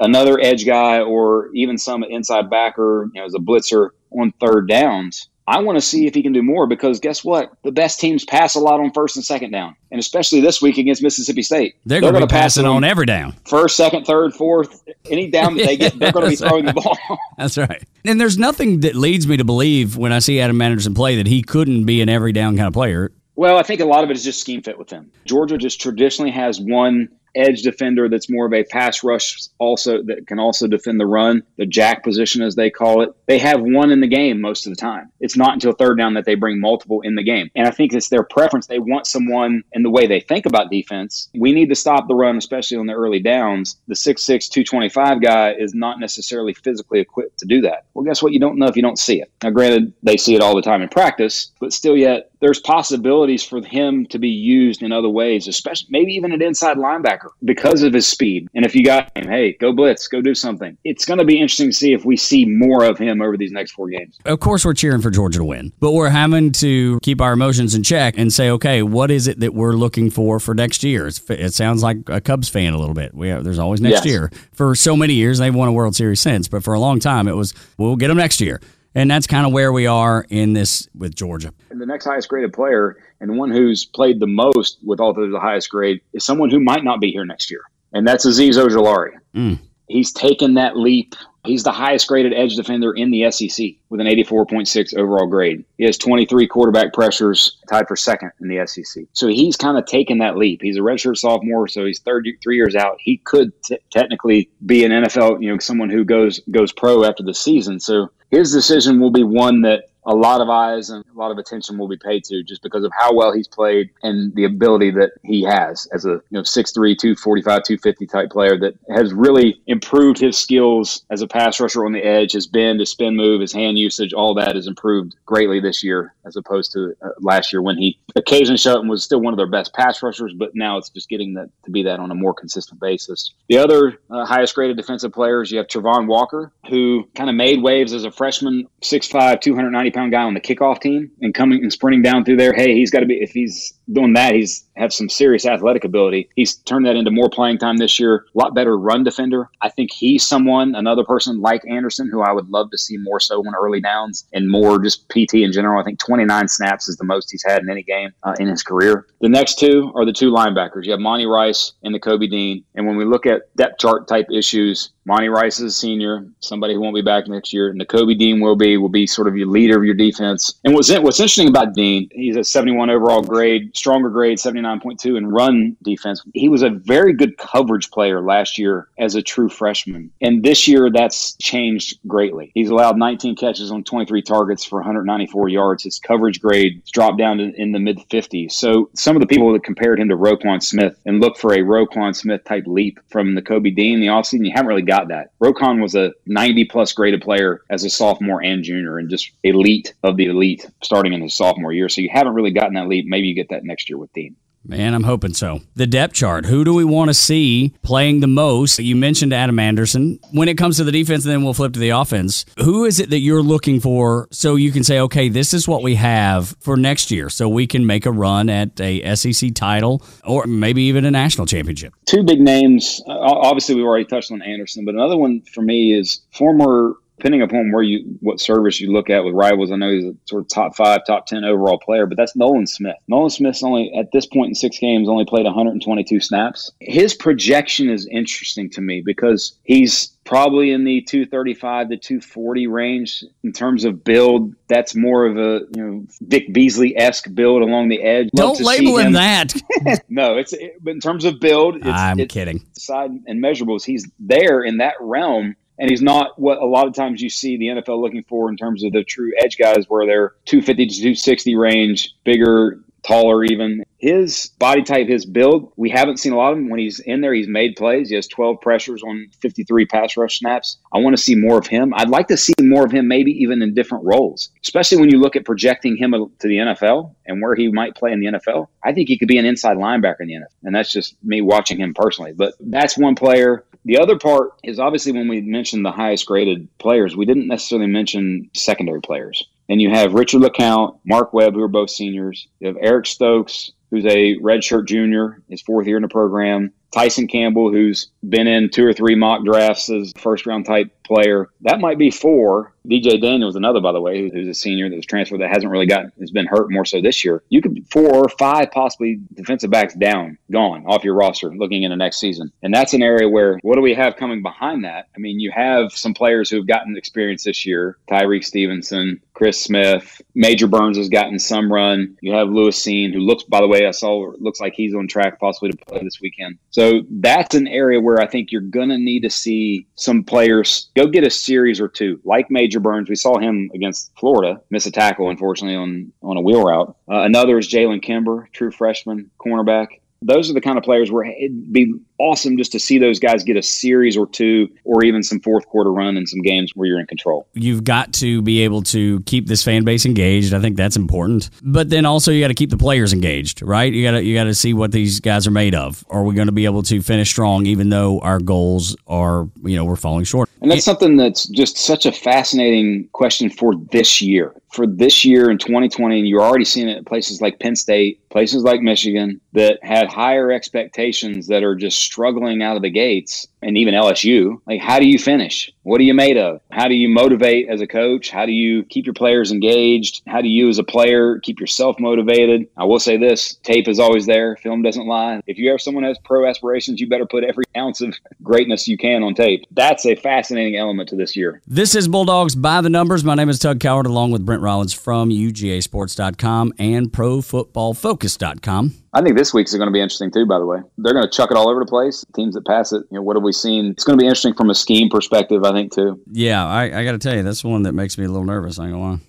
another 0.00 0.40
edge 0.40 0.64
guy 0.64 1.00
or 1.00 1.50
even 1.54 1.76
some 1.76 2.04
inside 2.04 2.48
backer, 2.48 3.10
you 3.12 3.20
know, 3.20 3.26
as 3.26 3.34
a 3.34 3.38
blitzer 3.38 3.90
on 4.10 4.32
third 4.40 4.68
downs. 4.68 5.28
I 5.46 5.60
want 5.60 5.76
to 5.76 5.82
see 5.82 6.06
if 6.06 6.14
he 6.14 6.22
can 6.22 6.32
do 6.32 6.42
more 6.42 6.66
because 6.66 7.00
guess 7.00 7.22
what? 7.22 7.52
The 7.64 7.72
best 7.72 8.00
teams 8.00 8.24
pass 8.24 8.54
a 8.54 8.60
lot 8.60 8.80
on 8.80 8.92
first 8.92 9.16
and 9.16 9.24
second 9.24 9.50
down, 9.50 9.76
and 9.90 10.00
especially 10.00 10.40
this 10.40 10.62
week 10.62 10.78
against 10.78 11.02
Mississippi 11.02 11.42
State. 11.42 11.76
They're, 11.84 12.00
they're 12.00 12.12
going 12.12 12.26
to 12.26 12.32
pass 12.32 12.56
it 12.56 12.64
on 12.64 12.82
every 12.82 13.04
down. 13.04 13.34
First, 13.46 13.76
second, 13.76 14.04
third, 14.06 14.32
fourth, 14.32 14.82
any 15.10 15.30
down 15.30 15.56
that 15.56 15.66
they 15.66 15.76
get, 15.76 15.98
they're 15.98 16.12
going 16.12 16.24
to 16.24 16.30
be 16.30 16.36
throwing 16.48 16.64
right. 16.64 16.74
the 16.74 16.80
ball. 16.80 17.18
That's 17.38 17.58
right. 17.58 17.82
And 18.06 18.18
there's 18.18 18.38
nothing 18.38 18.80
that 18.80 18.94
leads 18.94 19.26
me 19.26 19.36
to 19.36 19.44
believe 19.44 19.98
when 19.98 20.12
I 20.12 20.20
see 20.20 20.40
Adam 20.40 20.60
Anderson 20.62 20.94
play 20.94 21.16
that 21.16 21.26
he 21.26 21.42
couldn't 21.42 21.84
be 21.84 22.00
an 22.00 22.08
every 22.08 22.32
down 22.32 22.56
kind 22.56 22.66
of 22.66 22.72
player. 22.72 23.12
Well, 23.36 23.58
I 23.58 23.62
think 23.64 23.80
a 23.80 23.84
lot 23.84 24.04
of 24.04 24.10
it 24.10 24.16
is 24.16 24.24
just 24.24 24.40
scheme 24.40 24.62
fit 24.62 24.78
with 24.78 24.88
him. 24.88 25.10
Georgia 25.26 25.58
just 25.58 25.80
traditionally 25.80 26.30
has 26.30 26.60
one 26.60 27.08
edge 27.34 27.62
defender 27.62 28.08
that's 28.08 28.30
more 28.30 28.46
of 28.46 28.52
a 28.52 28.64
pass 28.64 29.02
rush 29.02 29.48
also 29.58 30.02
that 30.02 30.26
can 30.26 30.38
also 30.38 30.66
defend 30.66 31.00
the 31.00 31.06
run, 31.06 31.42
the 31.56 31.66
jack 31.66 32.02
position 32.04 32.42
as 32.42 32.54
they 32.54 32.70
call 32.70 33.02
it. 33.02 33.10
They 33.26 33.38
have 33.38 33.60
one 33.60 33.90
in 33.90 34.00
the 34.00 34.06
game 34.06 34.40
most 34.40 34.66
of 34.66 34.70
the 34.70 34.80
time. 34.80 35.10
It's 35.20 35.36
not 35.36 35.54
until 35.54 35.72
third 35.72 35.98
down 35.98 36.14
that 36.14 36.24
they 36.24 36.34
bring 36.34 36.60
multiple 36.60 37.00
in 37.02 37.14
the 37.14 37.22
game. 37.22 37.50
And 37.54 37.66
I 37.66 37.70
think 37.70 37.92
it's 37.92 38.08
their 38.08 38.22
preference. 38.22 38.66
They 38.66 38.78
want 38.78 39.06
someone 39.06 39.62
in 39.72 39.82
the 39.82 39.90
way 39.90 40.06
they 40.06 40.20
think 40.20 40.46
about 40.46 40.70
defense. 40.70 41.28
We 41.34 41.52
need 41.52 41.68
to 41.68 41.74
stop 41.74 42.08
the 42.08 42.14
run, 42.14 42.36
especially 42.36 42.76
on 42.76 42.86
the 42.86 42.94
early 42.94 43.20
downs. 43.20 43.76
The 43.88 43.94
6'6, 43.94 44.50
225 44.50 45.22
guy 45.22 45.54
is 45.54 45.74
not 45.74 46.00
necessarily 46.00 46.54
physically 46.54 47.00
equipped 47.00 47.38
to 47.38 47.46
do 47.46 47.60
that. 47.62 47.86
Well, 47.94 48.04
guess 48.04 48.22
what? 48.22 48.32
You 48.32 48.40
don't 48.40 48.58
know 48.58 48.66
if 48.66 48.76
you 48.76 48.82
don't 48.82 48.98
see 48.98 49.20
it. 49.20 49.30
Now, 49.42 49.50
granted, 49.50 49.92
they 50.02 50.16
see 50.16 50.34
it 50.34 50.42
all 50.42 50.54
the 50.54 50.62
time 50.62 50.82
in 50.82 50.88
practice, 50.88 51.52
but 51.60 51.72
still 51.72 51.96
yet 51.96 52.30
there's 52.44 52.60
possibilities 52.60 53.42
for 53.42 53.62
him 53.62 54.04
to 54.04 54.18
be 54.18 54.28
used 54.28 54.82
in 54.82 54.92
other 54.92 55.08
ways, 55.08 55.48
especially 55.48 55.88
maybe 55.88 56.12
even 56.12 56.30
an 56.30 56.42
inside 56.42 56.76
linebacker 56.76 57.30
because 57.42 57.82
of 57.82 57.94
his 57.94 58.06
speed. 58.06 58.46
And 58.54 58.66
if 58.66 58.74
you 58.74 58.84
got 58.84 59.10
him, 59.16 59.26
hey, 59.26 59.54
go 59.54 59.72
blitz, 59.72 60.06
go 60.08 60.20
do 60.20 60.34
something. 60.34 60.76
It's 60.84 61.06
going 61.06 61.16
to 61.16 61.24
be 61.24 61.40
interesting 61.40 61.70
to 61.70 61.72
see 61.72 61.94
if 61.94 62.04
we 62.04 62.18
see 62.18 62.44
more 62.44 62.84
of 62.84 62.98
him 62.98 63.22
over 63.22 63.38
these 63.38 63.50
next 63.50 63.72
four 63.72 63.88
games. 63.88 64.18
Of 64.26 64.40
course, 64.40 64.62
we're 64.62 64.74
cheering 64.74 65.00
for 65.00 65.10
Georgia 65.10 65.38
to 65.38 65.44
win, 65.46 65.72
but 65.80 65.92
we're 65.92 66.10
having 66.10 66.52
to 66.52 67.00
keep 67.00 67.22
our 67.22 67.32
emotions 67.32 67.74
in 67.74 67.82
check 67.82 68.18
and 68.18 68.30
say, 68.30 68.50
okay, 68.50 68.82
what 68.82 69.10
is 69.10 69.26
it 69.26 69.40
that 69.40 69.54
we're 69.54 69.72
looking 69.72 70.10
for 70.10 70.38
for 70.38 70.54
next 70.54 70.84
year? 70.84 71.06
it 71.06 71.54
sounds 71.54 71.82
like 71.82 71.96
a 72.08 72.20
Cubs 72.20 72.50
fan 72.50 72.74
a 72.74 72.78
little 72.78 72.94
bit. 72.94 73.14
We 73.14 73.28
have, 73.28 73.42
there's 73.42 73.58
always 73.58 73.80
next 73.80 74.04
yes. 74.04 74.06
year. 74.06 74.30
For 74.52 74.74
so 74.74 74.98
many 74.98 75.14
years, 75.14 75.38
they've 75.38 75.54
won 75.54 75.68
a 75.68 75.72
World 75.72 75.96
Series 75.96 76.20
since, 76.20 76.46
but 76.46 76.62
for 76.62 76.74
a 76.74 76.78
long 76.78 77.00
time, 77.00 77.26
it 77.26 77.36
was 77.36 77.54
we'll 77.78 77.96
get 77.96 78.08
them 78.08 78.18
next 78.18 78.42
year. 78.42 78.60
And 78.94 79.10
that's 79.10 79.26
kind 79.26 79.46
of 79.46 79.52
where 79.52 79.72
we 79.72 79.86
are 79.86 80.24
in 80.28 80.52
this 80.52 80.88
with 80.96 81.14
Georgia. 81.14 81.52
And 81.70 81.80
the 81.80 81.86
next 81.86 82.04
highest 82.04 82.28
graded 82.28 82.52
player 82.52 82.96
and 83.20 83.30
the 83.30 83.34
one 83.34 83.50
who's 83.50 83.84
played 83.84 84.20
the 84.20 84.26
most 84.26 84.78
with 84.84 85.00
all 85.00 85.10
of 85.10 85.30
the 85.30 85.40
highest 85.40 85.70
grade 85.70 86.00
is 86.12 86.24
someone 86.24 86.50
who 86.50 86.60
might 86.60 86.84
not 86.84 87.00
be 87.00 87.10
here 87.10 87.24
next 87.24 87.50
year. 87.50 87.62
And 87.92 88.06
that's 88.06 88.26
Azeez 88.26 88.54
Ojulari. 88.54 89.12
Mm. 89.34 89.58
He's 89.88 90.12
taken 90.12 90.54
that 90.54 90.76
leap. 90.76 91.14
He's 91.44 91.62
the 91.62 91.72
highest 91.72 92.08
graded 92.08 92.32
edge 92.32 92.56
defender 92.56 92.94
in 92.94 93.10
the 93.10 93.30
SEC 93.30 93.66
with 93.90 94.00
an 94.00 94.06
84.6 94.06 94.96
overall 94.96 95.26
grade. 95.26 95.62
He 95.76 95.84
has 95.84 95.98
23 95.98 96.46
quarterback 96.48 96.94
pressures, 96.94 97.58
tied 97.68 97.86
for 97.86 97.96
second 97.96 98.30
in 98.40 98.48
the 98.48 98.66
SEC. 98.66 99.04
So 99.12 99.28
he's 99.28 99.56
kind 99.56 99.76
of 99.76 99.84
taken 99.84 100.18
that 100.18 100.38
leap. 100.38 100.62
He's 100.62 100.78
a 100.78 100.80
redshirt 100.80 101.18
sophomore, 101.18 101.68
so 101.68 101.84
he's 101.84 102.00
third, 102.00 102.26
three 102.42 102.56
years 102.56 102.74
out. 102.74 102.96
He 102.98 103.18
could 103.18 103.52
t- 103.62 103.78
technically 103.90 104.48
be 104.64 104.84
an 104.84 104.92
NFL, 104.92 105.42
you 105.42 105.50
know, 105.50 105.58
someone 105.58 105.90
who 105.90 106.02
goes 106.02 106.40
goes 106.50 106.72
pro 106.72 107.04
after 107.04 107.22
the 107.22 107.34
season. 107.34 107.78
So 107.78 108.10
his 108.30 108.50
decision 108.50 108.98
will 108.98 109.12
be 109.12 109.22
one 109.22 109.60
that 109.62 109.84
a 110.06 110.14
lot 110.14 110.40
of 110.40 110.48
eyes 110.48 110.90
and 110.90 111.04
a 111.14 111.18
lot 111.18 111.30
of 111.30 111.38
attention 111.38 111.78
will 111.78 111.88
be 111.88 111.96
paid 111.96 112.24
to 112.24 112.42
just 112.42 112.62
because 112.62 112.84
of 112.84 112.92
how 112.98 113.14
well 113.14 113.32
he's 113.32 113.48
played 113.48 113.90
and 114.02 114.34
the 114.34 114.44
ability 114.44 114.90
that 114.90 115.12
he 115.22 115.42
has 115.42 115.86
as 115.92 116.04
a 116.04 116.10
you 116.10 116.22
know 116.32 116.42
6'3 116.42 116.74
245 116.98 117.62
250 117.62 118.06
type 118.06 118.30
player 118.30 118.58
that 118.58 118.74
has 118.94 119.12
really 119.12 119.60
improved 119.66 120.18
his 120.18 120.36
skills 120.36 121.04
as 121.10 121.22
a 121.22 121.26
pass 121.26 121.60
rusher 121.60 121.84
on 121.84 121.92
the 121.92 122.04
edge. 122.04 122.32
His 122.32 122.46
bend 122.46 122.80
his 122.80 122.90
spin 122.90 123.16
move 123.16 123.40
his 123.40 123.52
hand 123.52 123.78
usage 123.78 124.12
all 124.12 124.34
that 124.34 124.56
has 124.56 124.66
improved 124.66 125.16
greatly 125.26 125.60
this 125.60 125.82
year 125.82 126.14
as 126.24 126.36
opposed 126.36 126.72
to 126.72 126.94
uh, 127.02 127.10
last 127.20 127.52
year 127.52 127.62
when 127.62 127.78
he 127.78 127.98
occasionally 128.16 128.58
showed 128.58 128.80
and 128.80 128.88
was 128.88 129.04
still 129.04 129.20
one 129.20 129.32
of 129.32 129.38
their 129.38 129.46
best 129.46 129.72
pass 129.74 130.02
rushers 130.02 130.32
but 130.36 130.54
now 130.54 130.78
it's 130.78 130.90
just 130.90 131.08
getting 131.08 131.34
that 131.34 131.48
to 131.64 131.70
be 131.70 131.82
that 131.82 132.00
on 132.00 132.10
a 132.10 132.14
more 132.14 132.34
consistent 132.34 132.80
basis. 132.80 133.32
The 133.48 133.58
other 133.58 133.98
uh, 134.10 134.24
highest 134.24 134.54
graded 134.54 134.76
defensive 134.76 135.12
players 135.12 135.50
you 135.50 135.58
have 135.58 135.68
Travon 135.68 136.06
Walker 136.06 136.52
who 136.68 137.08
kind 137.14 137.30
of 137.30 137.36
made 137.36 137.62
waves 137.62 137.92
as 137.92 138.04
a 138.04 138.10
freshman 138.10 138.68
6'5 138.82 139.40
290 139.40 139.90
pound 139.90 140.12
guy 140.12 140.22
on 140.22 140.34
the 140.34 140.40
kickoff 140.40 140.80
team 140.80 141.03
and 141.20 141.34
coming 141.34 141.62
and 141.62 141.72
sprinting 141.72 142.02
down 142.02 142.24
through 142.24 142.36
there. 142.36 142.52
Hey, 142.52 142.74
he's 142.74 142.90
got 142.90 143.00
to 143.00 143.06
be 143.06 143.14
if 143.14 143.30
he's 143.30 143.74
doing 143.92 144.12
that, 144.14 144.34
he's 144.34 144.64
have 144.76 144.92
some 144.92 145.08
serious 145.08 145.46
athletic 145.46 145.84
ability. 145.84 146.28
He's 146.34 146.56
turned 146.56 146.86
that 146.86 146.96
into 146.96 147.10
more 147.10 147.30
playing 147.30 147.58
time 147.58 147.76
this 147.76 147.98
year. 147.98 148.26
A 148.34 148.38
lot 148.38 148.54
better 148.54 148.76
run 148.76 149.04
defender. 149.04 149.48
I 149.62 149.70
think 149.70 149.92
he's 149.92 150.26
someone, 150.26 150.74
another 150.74 151.04
person 151.04 151.40
like 151.40 151.62
Anderson, 151.68 152.08
who 152.10 152.22
I 152.22 152.32
would 152.32 152.48
love 152.48 152.70
to 152.70 152.78
see 152.78 152.96
more 152.98 153.20
so 153.20 153.38
on 153.40 153.54
early 153.54 153.80
downs 153.80 154.26
and 154.32 154.50
more 154.50 154.82
just 154.82 155.08
PT 155.08 155.34
in 155.34 155.52
general. 155.52 155.80
I 155.80 155.84
think 155.84 155.98
29 156.00 156.48
snaps 156.48 156.88
is 156.88 156.96
the 156.96 157.04
most 157.04 157.30
he's 157.30 157.44
had 157.46 157.62
in 157.62 157.70
any 157.70 157.82
game 157.82 158.10
uh, 158.22 158.34
in 158.38 158.48
his 158.48 158.62
career. 158.62 159.06
The 159.20 159.28
next 159.28 159.58
two 159.58 159.92
are 159.94 160.04
the 160.04 160.12
two 160.12 160.30
linebackers. 160.30 160.84
You 160.84 160.92
have 160.92 161.00
Monty 161.00 161.26
Rice 161.26 161.72
and 161.82 161.94
Nakobe 161.94 162.30
Dean. 162.30 162.64
And 162.74 162.86
when 162.86 162.96
we 162.96 163.04
look 163.04 163.26
at 163.26 163.54
depth 163.56 163.78
chart 163.78 164.08
type 164.08 164.26
issues, 164.32 164.90
Monty 165.06 165.28
Rice 165.28 165.60
is 165.60 165.72
a 165.72 165.76
senior, 165.76 166.26
somebody 166.40 166.74
who 166.74 166.80
won't 166.80 166.94
be 166.94 167.02
back 167.02 167.28
next 167.28 167.52
year, 167.52 167.68
and 167.68 167.80
Nakobe 167.80 168.18
Dean 168.18 168.40
will 168.40 168.56
be 168.56 168.78
will 168.78 168.88
be 168.88 169.06
sort 169.06 169.28
of 169.28 169.36
your 169.36 169.48
leader 169.48 169.76
of 169.76 169.84
your 169.84 169.94
defense. 169.94 170.54
And 170.64 170.72
what's 170.74 170.90
what's 170.98 171.20
interesting 171.20 171.48
about 171.48 171.74
Dean, 171.74 172.08
he's 172.12 172.36
a 172.36 172.44
71 172.44 172.88
overall 172.88 173.22
grade 173.22 173.73
stronger 173.74 174.08
grade, 174.08 174.38
79.2 174.38 175.16
in 175.16 175.26
run 175.26 175.76
defense. 175.82 176.22
He 176.32 176.48
was 176.48 176.62
a 176.62 176.70
very 176.70 177.12
good 177.12 177.36
coverage 177.36 177.90
player 177.90 178.22
last 178.22 178.58
year 178.58 178.88
as 178.98 179.14
a 179.14 179.22
true 179.22 179.48
freshman. 179.48 180.10
And 180.20 180.42
this 180.42 180.66
year, 180.66 180.90
that's 180.92 181.34
changed 181.34 181.98
greatly. 182.06 182.50
He's 182.54 182.70
allowed 182.70 182.96
19 182.96 183.36
catches 183.36 183.70
on 183.70 183.84
23 183.84 184.22
targets 184.22 184.64
for 184.64 184.78
194 184.78 185.48
yards. 185.48 185.84
His 185.84 185.98
coverage 185.98 186.40
grade 186.40 186.82
dropped 186.92 187.18
down 187.18 187.38
to, 187.38 187.52
in 187.54 187.72
the 187.72 187.78
mid 187.78 187.98
50s. 188.10 188.52
So 188.52 188.90
some 188.94 189.16
of 189.16 189.20
the 189.20 189.26
people 189.26 189.52
that 189.52 189.64
compared 189.64 190.00
him 190.00 190.08
to 190.08 190.16
Roquan 190.16 190.62
Smith 190.62 190.98
and 191.04 191.20
look 191.20 191.36
for 191.36 191.52
a 191.52 191.58
Roquan 191.58 192.14
Smith 192.14 192.44
type 192.44 192.64
leap 192.66 193.00
from 193.08 193.34
Nakobe 193.34 193.74
Dean 193.74 194.00
the 194.00 194.06
offseason, 194.06 194.46
you 194.46 194.52
haven't 194.54 194.68
really 194.68 194.82
got 194.82 195.08
that. 195.08 195.30
Roquan 195.42 195.82
was 195.82 195.94
a 195.94 196.12
90 196.26 196.64
plus 196.66 196.92
graded 196.92 197.22
player 197.22 197.62
as 197.70 197.84
a 197.84 197.90
sophomore 197.90 198.42
and 198.42 198.62
junior 198.62 198.98
and 198.98 199.10
just 199.10 199.30
elite 199.42 199.94
of 200.02 200.16
the 200.16 200.26
elite 200.26 200.66
starting 200.82 201.12
in 201.12 201.22
his 201.22 201.34
sophomore 201.34 201.72
year. 201.72 201.88
So 201.88 202.00
you 202.00 202.10
haven't 202.12 202.34
really 202.34 202.50
gotten 202.50 202.74
that 202.74 202.88
leap. 202.88 203.06
Maybe 203.06 203.26
you 203.26 203.34
get 203.34 203.48
that 203.50 203.63
next 203.64 203.88
year 203.88 203.98
with 203.98 204.12
Dean. 204.12 204.36
Man, 204.66 204.94
I'm 204.94 205.02
hoping 205.02 205.34
so. 205.34 205.60
The 205.74 205.86
depth 205.86 206.14
chart. 206.14 206.46
Who 206.46 206.64
do 206.64 206.72
we 206.72 206.84
want 206.84 207.10
to 207.10 207.14
see 207.14 207.74
playing 207.82 208.20
the 208.20 208.26
most? 208.26 208.78
You 208.78 208.96
mentioned 208.96 209.34
Adam 209.34 209.58
Anderson. 209.58 210.18
When 210.32 210.48
it 210.48 210.56
comes 210.56 210.78
to 210.78 210.84
the 210.84 210.92
defense, 210.92 211.22
then 211.22 211.44
we'll 211.44 211.52
flip 211.52 211.74
to 211.74 211.78
the 211.78 211.90
offense. 211.90 212.46
Who 212.56 212.86
is 212.86 212.98
it 212.98 213.10
that 213.10 213.18
you're 213.18 213.42
looking 213.42 213.78
for 213.78 214.26
so 214.30 214.54
you 214.54 214.72
can 214.72 214.82
say, 214.82 215.00
okay, 215.00 215.28
this 215.28 215.52
is 215.52 215.68
what 215.68 215.82
we 215.82 215.96
have 215.96 216.56
for 216.60 216.78
next 216.78 217.10
year 217.10 217.28
so 217.28 217.46
we 217.46 217.66
can 217.66 217.84
make 217.84 218.06
a 218.06 218.10
run 218.10 218.48
at 218.48 218.80
a 218.80 219.14
SEC 219.14 219.54
title 219.54 220.02
or 220.24 220.46
maybe 220.46 220.84
even 220.84 221.04
a 221.04 221.10
national 221.10 221.46
championship? 221.46 221.92
Two 222.06 222.22
big 222.22 222.40
names. 222.40 223.02
Obviously, 223.06 223.74
we've 223.74 223.84
already 223.84 224.06
touched 224.06 224.32
on 224.32 224.40
Anderson, 224.40 224.86
but 224.86 224.94
another 224.94 225.18
one 225.18 225.42
for 225.42 225.60
me 225.60 225.92
is 225.92 226.22
former 226.32 226.94
depending 227.24 227.40
upon 227.40 227.72
where 227.72 227.82
you 227.82 228.04
what 228.20 228.38
service 228.38 228.78
you 228.82 228.92
look 228.92 229.08
at 229.08 229.24
with 229.24 229.32
rivals, 229.32 229.72
I 229.72 229.76
know 229.76 229.90
he's 229.90 230.04
a 230.04 230.14
sort 230.26 230.42
of 230.42 230.48
top 230.48 230.76
five, 230.76 231.06
top 231.06 231.24
ten 231.24 231.42
overall 231.42 231.78
player, 231.78 232.04
but 232.04 232.18
that's 232.18 232.36
Nolan 232.36 232.66
Smith. 232.66 232.96
Nolan 233.08 233.30
Smith's 233.30 233.62
only 233.62 233.90
at 233.98 234.12
this 234.12 234.26
point 234.26 234.48
in 234.48 234.54
six 234.54 234.78
games 234.78 235.08
only 235.08 235.24
played 235.24 235.46
122 235.46 236.20
snaps. 236.20 236.70
His 236.80 237.14
projection 237.14 237.88
is 237.88 238.06
interesting 238.10 238.68
to 238.70 238.82
me 238.82 239.00
because 239.00 239.58
he's 239.62 240.08
probably 240.24 240.70
in 240.70 240.84
the 240.84 241.00
235 241.02 241.90
to 241.90 241.96
240 241.96 242.66
range 242.66 243.24
in 243.42 243.52
terms 243.52 243.84
of 243.84 244.04
build. 244.04 244.54
That's 244.68 244.94
more 244.94 245.24
of 245.24 245.38
a 245.38 245.64
you 245.74 245.82
know 245.82 246.06
Vic 246.20 246.52
Beasley 246.52 246.94
esque 246.94 247.34
build 247.34 247.62
along 247.62 247.88
the 247.88 248.02
edge. 248.02 248.28
Love 248.34 248.58
Don't 248.58 248.66
label 248.66 248.98
him, 248.98 249.06
him 249.06 249.12
that. 249.14 249.54
no, 250.10 250.36
it's 250.36 250.52
but 250.82 250.90
in 250.90 251.00
terms 251.00 251.24
of 251.24 251.40
build, 251.40 251.76
it's, 251.76 251.86
I'm 251.86 252.20
it's 252.20 252.34
kidding. 252.34 252.66
Side 252.74 253.12
and 253.26 253.42
measurables, 253.42 253.82
he's 253.82 254.06
there 254.18 254.62
in 254.62 254.76
that 254.76 254.96
realm 255.00 255.56
and 255.78 255.90
he's 255.90 256.02
not 256.02 256.38
what 256.38 256.58
a 256.58 256.66
lot 256.66 256.86
of 256.86 256.94
times 256.94 257.20
you 257.20 257.28
see 257.28 257.56
the 257.56 257.66
NFL 257.66 258.00
looking 258.00 258.24
for 258.24 258.48
in 258.48 258.56
terms 258.56 258.84
of 258.84 258.92
the 258.92 259.04
true 259.04 259.32
edge 259.38 259.58
guys, 259.58 259.86
where 259.88 260.06
they're 260.06 260.34
250 260.46 260.86
to 260.86 260.94
260 260.94 261.56
range, 261.56 262.14
bigger, 262.24 262.80
taller 263.04 263.44
even. 263.44 263.84
His 263.98 264.50
body 264.58 264.82
type, 264.82 265.08
his 265.08 265.24
build, 265.24 265.72
we 265.76 265.88
haven't 265.88 266.18
seen 266.18 266.32
a 266.32 266.36
lot 266.36 266.52
of 266.52 266.58
him. 266.58 266.68
When 266.68 266.80
he's 266.80 267.00
in 267.00 267.20
there, 267.20 267.32
he's 267.32 267.48
made 267.48 267.76
plays. 267.76 268.08
He 268.08 268.16
has 268.16 268.26
12 268.26 268.60
pressures 268.60 269.02
on 269.02 269.28
53 269.40 269.86
pass 269.86 270.16
rush 270.16 270.38
snaps. 270.38 270.78
I 270.92 270.98
want 270.98 271.16
to 271.16 271.22
see 271.22 271.34
more 271.34 271.58
of 271.58 271.66
him. 271.66 271.94
I'd 271.94 272.10
like 272.10 272.28
to 272.28 272.36
see 272.36 272.54
more 272.60 272.84
of 272.84 272.92
him, 272.92 273.06
maybe 273.06 273.30
even 273.30 273.62
in 273.62 273.74
different 273.74 274.04
roles, 274.04 274.50
especially 274.62 274.98
when 274.98 275.10
you 275.10 275.18
look 275.18 275.36
at 275.36 275.44
projecting 275.44 275.96
him 275.96 276.12
to 276.12 276.48
the 276.48 276.56
NFL 276.56 277.14
and 277.26 277.40
where 277.40 277.54
he 277.54 277.70
might 277.70 277.94
play 277.94 278.12
in 278.12 278.20
the 278.20 278.26
NFL. 278.26 278.68
I 278.82 278.92
think 278.92 279.08
he 279.08 279.18
could 279.18 279.28
be 279.28 279.38
an 279.38 279.46
inside 279.46 279.76
linebacker 279.76 280.20
in 280.20 280.28
the 280.28 280.34
NFL. 280.34 280.54
And 280.64 280.74
that's 280.74 280.92
just 280.92 281.16
me 281.22 281.40
watching 281.40 281.78
him 281.78 281.94
personally. 281.94 282.32
But 282.32 282.54
that's 282.60 282.98
one 282.98 283.14
player. 283.14 283.64
The 283.84 283.98
other 283.98 284.18
part 284.18 284.52
is 284.62 284.78
obviously 284.78 285.12
when 285.12 285.28
we 285.28 285.40
mentioned 285.42 285.84
the 285.84 285.92
highest 285.92 286.26
graded 286.26 286.68
players, 286.78 287.16
we 287.16 287.26
didn't 287.26 287.48
necessarily 287.48 287.86
mention 287.86 288.50
secondary 288.54 289.02
players. 289.02 289.46
And 289.68 289.80
you 289.80 289.90
have 289.90 290.14
Richard 290.14 290.42
LeCounte, 290.42 290.98
Mark 291.04 291.32
Webb, 291.32 291.54
who 291.54 291.62
are 291.62 291.68
both 291.68 291.90
seniors. 291.90 292.48
You 292.60 292.68
have 292.68 292.76
Eric 292.80 293.06
Stokes, 293.06 293.72
who's 293.90 294.06
a 294.06 294.36
redshirt 294.38 294.86
junior, 294.86 295.42
his 295.48 295.62
fourth 295.62 295.86
year 295.86 295.96
in 295.96 296.02
the 296.02 296.08
program. 296.08 296.72
Tyson 296.94 297.26
Campbell, 297.26 297.72
who's 297.72 298.08
been 298.26 298.46
in 298.46 298.70
two 298.70 298.86
or 298.86 298.92
three 298.92 299.16
mock 299.16 299.44
drafts 299.44 299.90
as 299.90 300.12
first 300.16 300.46
round 300.46 300.64
type 300.64 300.94
player. 301.04 301.50
That 301.62 301.80
might 301.80 301.98
be 301.98 302.10
four. 302.10 302.72
DJ 302.86 303.20
Daniels, 303.20 303.56
another, 303.56 303.80
by 303.80 303.92
the 303.92 304.00
way, 304.00 304.30
who's 304.30 304.46
a 304.46 304.54
senior 304.54 304.90
that 304.90 304.96
was 304.96 305.06
transferred 305.06 305.40
that 305.40 305.50
hasn't 305.50 305.72
really 305.72 305.86
gotten, 305.86 306.12
has 306.20 306.30
been 306.30 306.46
hurt 306.46 306.70
more 306.70 306.84
so 306.84 307.00
this 307.00 307.24
year. 307.24 307.42
You 307.48 307.62
could 307.62 307.86
four 307.90 308.14
or 308.14 308.28
five 308.28 308.70
possibly 308.72 309.20
defensive 309.32 309.70
backs 309.70 309.94
down, 309.94 310.36
gone 310.50 310.84
off 310.86 311.02
your 311.02 311.14
roster 311.14 311.54
looking 311.54 311.82
into 311.82 311.96
next 311.96 312.20
season. 312.20 312.52
And 312.62 312.74
that's 312.74 312.92
an 312.92 313.02
area 313.02 313.28
where 313.28 313.58
what 313.62 313.76
do 313.76 313.80
we 313.80 313.94
have 313.94 314.16
coming 314.16 314.42
behind 314.42 314.84
that? 314.84 315.08
I 315.16 315.18
mean, 315.18 315.40
you 315.40 315.50
have 315.50 315.92
some 315.92 316.12
players 316.12 316.50
who've 316.50 316.66
gotten 316.66 316.96
experience 316.96 317.44
this 317.44 317.64
year 317.64 317.96
Tyrique 318.08 318.44
Stevenson, 318.44 319.20
Chris 319.32 319.60
Smith, 319.60 320.20
Major 320.34 320.66
Burns 320.66 320.98
has 320.98 321.08
gotten 321.08 321.38
some 321.38 321.72
run. 321.72 322.16
You 322.20 322.34
have 322.34 322.48
Lewis 322.48 322.80
Cine, 322.80 323.12
who 323.12 323.20
looks, 323.20 323.44
by 323.44 323.60
the 323.60 323.68
way, 323.68 323.86
I 323.86 323.92
saw 323.92 324.32
looks 324.38 324.60
like 324.60 324.74
he's 324.74 324.94
on 324.94 325.08
track 325.08 325.40
possibly 325.40 325.70
to 325.70 325.76
play 325.76 326.02
this 326.02 326.20
weekend. 326.20 326.58
So 326.70 326.83
that's 327.10 327.54
an 327.54 327.68
area 327.68 328.00
where 328.00 328.20
I 328.20 328.26
think 328.26 328.52
you're 328.52 328.60
going 328.60 328.88
to 328.88 328.98
need 328.98 329.20
to 329.20 329.30
see 329.30 329.86
some 329.94 330.24
players 330.24 330.90
go 330.94 331.06
get 331.06 331.24
a 331.24 331.30
series 331.30 331.80
or 331.80 331.88
two, 331.88 332.20
like 332.24 332.50
Major 332.50 332.80
Burns. 332.80 333.08
We 333.08 333.16
saw 333.16 333.38
him 333.38 333.70
against 333.74 334.12
Florida 334.18 334.60
miss 334.70 334.86
a 334.86 334.90
tackle, 334.90 335.30
unfortunately, 335.30 335.76
on 335.76 336.12
on 336.22 336.36
a 336.36 336.40
wheel 336.40 336.62
route. 336.62 336.96
Uh, 337.08 337.20
another 337.20 337.58
is 337.58 337.68
Jalen 337.68 338.02
Kimber, 338.02 338.48
true 338.52 338.70
freshman 338.70 339.30
cornerback 339.38 340.00
those 340.24 340.50
are 340.50 340.54
the 340.54 340.60
kind 340.60 340.78
of 340.78 340.84
players 340.84 341.10
where 341.10 341.24
it'd 341.24 341.72
be 341.72 341.92
awesome 342.18 342.56
just 342.56 342.72
to 342.72 342.80
see 342.80 342.98
those 342.98 343.18
guys 343.18 343.44
get 343.44 343.56
a 343.56 343.62
series 343.62 344.16
or 344.16 344.26
two 344.26 344.68
or 344.84 345.04
even 345.04 345.22
some 345.22 345.40
fourth 345.40 345.66
quarter 345.66 345.92
run 345.92 346.16
in 346.16 346.26
some 346.26 346.40
games 346.40 346.72
where 346.74 346.88
you're 346.88 347.00
in 347.00 347.06
control. 347.06 347.46
You've 347.52 347.84
got 347.84 348.12
to 348.14 348.40
be 348.42 348.62
able 348.62 348.82
to 348.84 349.20
keep 349.22 349.46
this 349.46 349.62
fan 349.62 349.84
base 349.84 350.06
engaged. 350.06 350.54
I 350.54 350.60
think 350.60 350.76
that's 350.76 350.96
important. 350.96 351.50
But 351.62 351.90
then 351.90 352.06
also 352.06 352.32
you 352.32 352.40
got 352.40 352.48
to 352.48 352.54
keep 352.54 352.70
the 352.70 352.76
players 352.76 353.12
engaged, 353.12 353.62
right? 353.62 353.92
You 353.92 354.02
got 354.02 354.12
to 354.12 354.24
you 354.24 354.34
got 354.34 354.44
to 354.44 354.54
see 354.54 354.72
what 354.74 354.92
these 354.92 355.20
guys 355.20 355.46
are 355.46 355.52
made 355.52 355.74
of. 355.74 356.04
Are 356.08 356.22
we 356.22 356.34
going 356.34 356.46
to 356.46 356.52
be 356.52 356.64
able 356.64 356.82
to 356.84 357.02
finish 357.02 357.30
strong 357.30 357.66
even 357.66 357.90
though 357.90 358.20
our 358.20 358.40
goals 358.40 358.96
are, 359.06 359.48
you 359.62 359.76
know, 359.76 359.84
we're 359.84 359.96
falling 359.96 360.24
short? 360.24 360.48
And 360.62 360.70
that's 360.70 360.84
something 360.84 361.16
that's 361.16 361.46
just 361.48 361.76
such 361.76 362.06
a 362.06 362.12
fascinating 362.12 363.08
question 363.12 363.50
for 363.50 363.74
this 363.92 364.22
year. 364.22 364.54
For 364.74 364.88
this 364.88 365.24
year 365.24 365.50
in 365.50 365.58
2020 365.58 366.18
and 366.18 366.28
you're 366.28 366.42
already 366.42 366.64
seeing 366.64 366.88
it 366.88 366.96
at 366.96 367.06
places 367.06 367.40
like 367.40 367.60
Penn 367.60 367.76
State, 367.76 368.28
places 368.28 368.64
like 368.64 368.80
Michigan 368.80 369.40
that 369.52 369.78
had 369.82 370.08
higher 370.08 370.50
expectations 370.50 371.46
that 371.46 371.62
are 371.62 371.76
just 371.76 372.00
struggling 372.00 372.60
out 372.60 372.74
of 372.74 372.82
the 372.82 372.90
gates 372.90 373.46
and 373.64 373.78
even 373.78 373.94
LSU, 373.94 374.60
like 374.66 374.80
how 374.80 374.98
do 375.00 375.06
you 375.06 375.18
finish? 375.18 375.72
What 375.82 376.00
are 376.00 376.04
you 376.04 376.14
made 376.14 376.36
of? 376.36 376.60
How 376.70 376.88
do 376.88 376.94
you 376.94 377.08
motivate 377.08 377.68
as 377.68 377.80
a 377.80 377.86
coach? 377.86 378.30
How 378.30 378.46
do 378.46 378.52
you 378.52 378.84
keep 378.84 379.06
your 379.06 379.14
players 379.14 379.50
engaged? 379.50 380.22
How 380.26 380.40
do 380.40 380.48
you 380.48 380.68
as 380.68 380.78
a 380.78 380.84
player 380.84 381.40
keep 381.40 381.60
yourself 381.60 381.98
motivated? 381.98 382.68
I 382.76 382.84
will 382.84 382.98
say 382.98 383.16
this, 383.16 383.54
tape 383.62 383.88
is 383.88 383.98
always 383.98 384.26
there. 384.26 384.56
Film 384.56 384.82
doesn't 384.82 385.06
lie. 385.06 385.40
If 385.46 385.58
you 385.58 385.70
have 385.70 385.80
someone 385.80 386.04
has 386.04 386.18
pro 386.24 386.48
aspirations, 386.48 387.00
you 387.00 387.08
better 387.08 387.26
put 387.26 387.44
every 387.44 387.64
ounce 387.76 388.00
of 388.00 388.14
greatness 388.42 388.86
you 388.86 388.96
can 388.98 389.22
on 389.22 389.34
tape. 389.34 389.64
That's 389.70 390.06
a 390.06 390.14
fascinating 390.14 390.76
element 390.76 391.08
to 391.10 391.16
this 391.16 391.34
year. 391.34 391.62
This 391.66 391.94
is 391.94 392.06
Bulldogs 392.08 392.54
by 392.54 392.80
the 392.80 392.90
numbers. 392.90 393.24
My 393.24 393.34
name 393.34 393.48
is 393.48 393.58
Tug 393.58 393.78
Cowart 393.78 394.06
along 394.06 394.30
with 394.30 394.44
Brent 394.44 394.62
Rollins 394.62 394.92
from 394.92 395.30
UGAsports.com 395.30 396.74
and 396.78 397.10
ProFootballFocus.com. 397.12 399.03
I 399.14 399.22
think 399.22 399.38
this 399.38 399.54
week's 399.54 399.72
is 399.72 399.78
going 399.78 399.86
to 399.86 399.92
be 399.92 400.00
interesting 400.00 400.32
too. 400.32 400.44
By 400.44 400.58
the 400.58 400.66
way, 400.66 400.80
they're 400.98 401.14
going 401.14 401.24
to 401.24 401.30
chuck 401.30 401.52
it 401.52 401.56
all 401.56 401.68
over 401.68 401.78
the 401.78 401.86
place. 401.86 402.24
Teams 402.34 402.54
that 402.54 402.66
pass 402.66 402.92
it, 402.92 403.04
you 403.10 403.16
know, 403.16 403.22
what 403.22 403.36
have 403.36 403.44
we 403.44 403.52
seen? 403.52 403.92
It's 403.92 404.02
going 404.02 404.18
to 404.18 404.22
be 404.22 404.26
interesting 404.26 404.54
from 404.54 404.70
a 404.70 404.74
scheme 404.74 405.08
perspective. 405.08 405.62
I 405.62 405.72
think 405.72 405.94
too. 405.94 406.20
Yeah, 406.32 406.66
I, 406.66 407.00
I 407.00 407.04
got 407.04 407.12
to 407.12 407.18
tell 407.18 407.36
you, 407.36 407.44
that's 407.44 407.62
one 407.62 407.84
that 407.84 407.92
makes 407.92 408.18
me 408.18 408.24
a 408.24 408.28
little 408.28 408.44
nervous. 408.44 408.78
I 408.78 408.86
ain't 408.86 408.92
gonna 408.92 409.20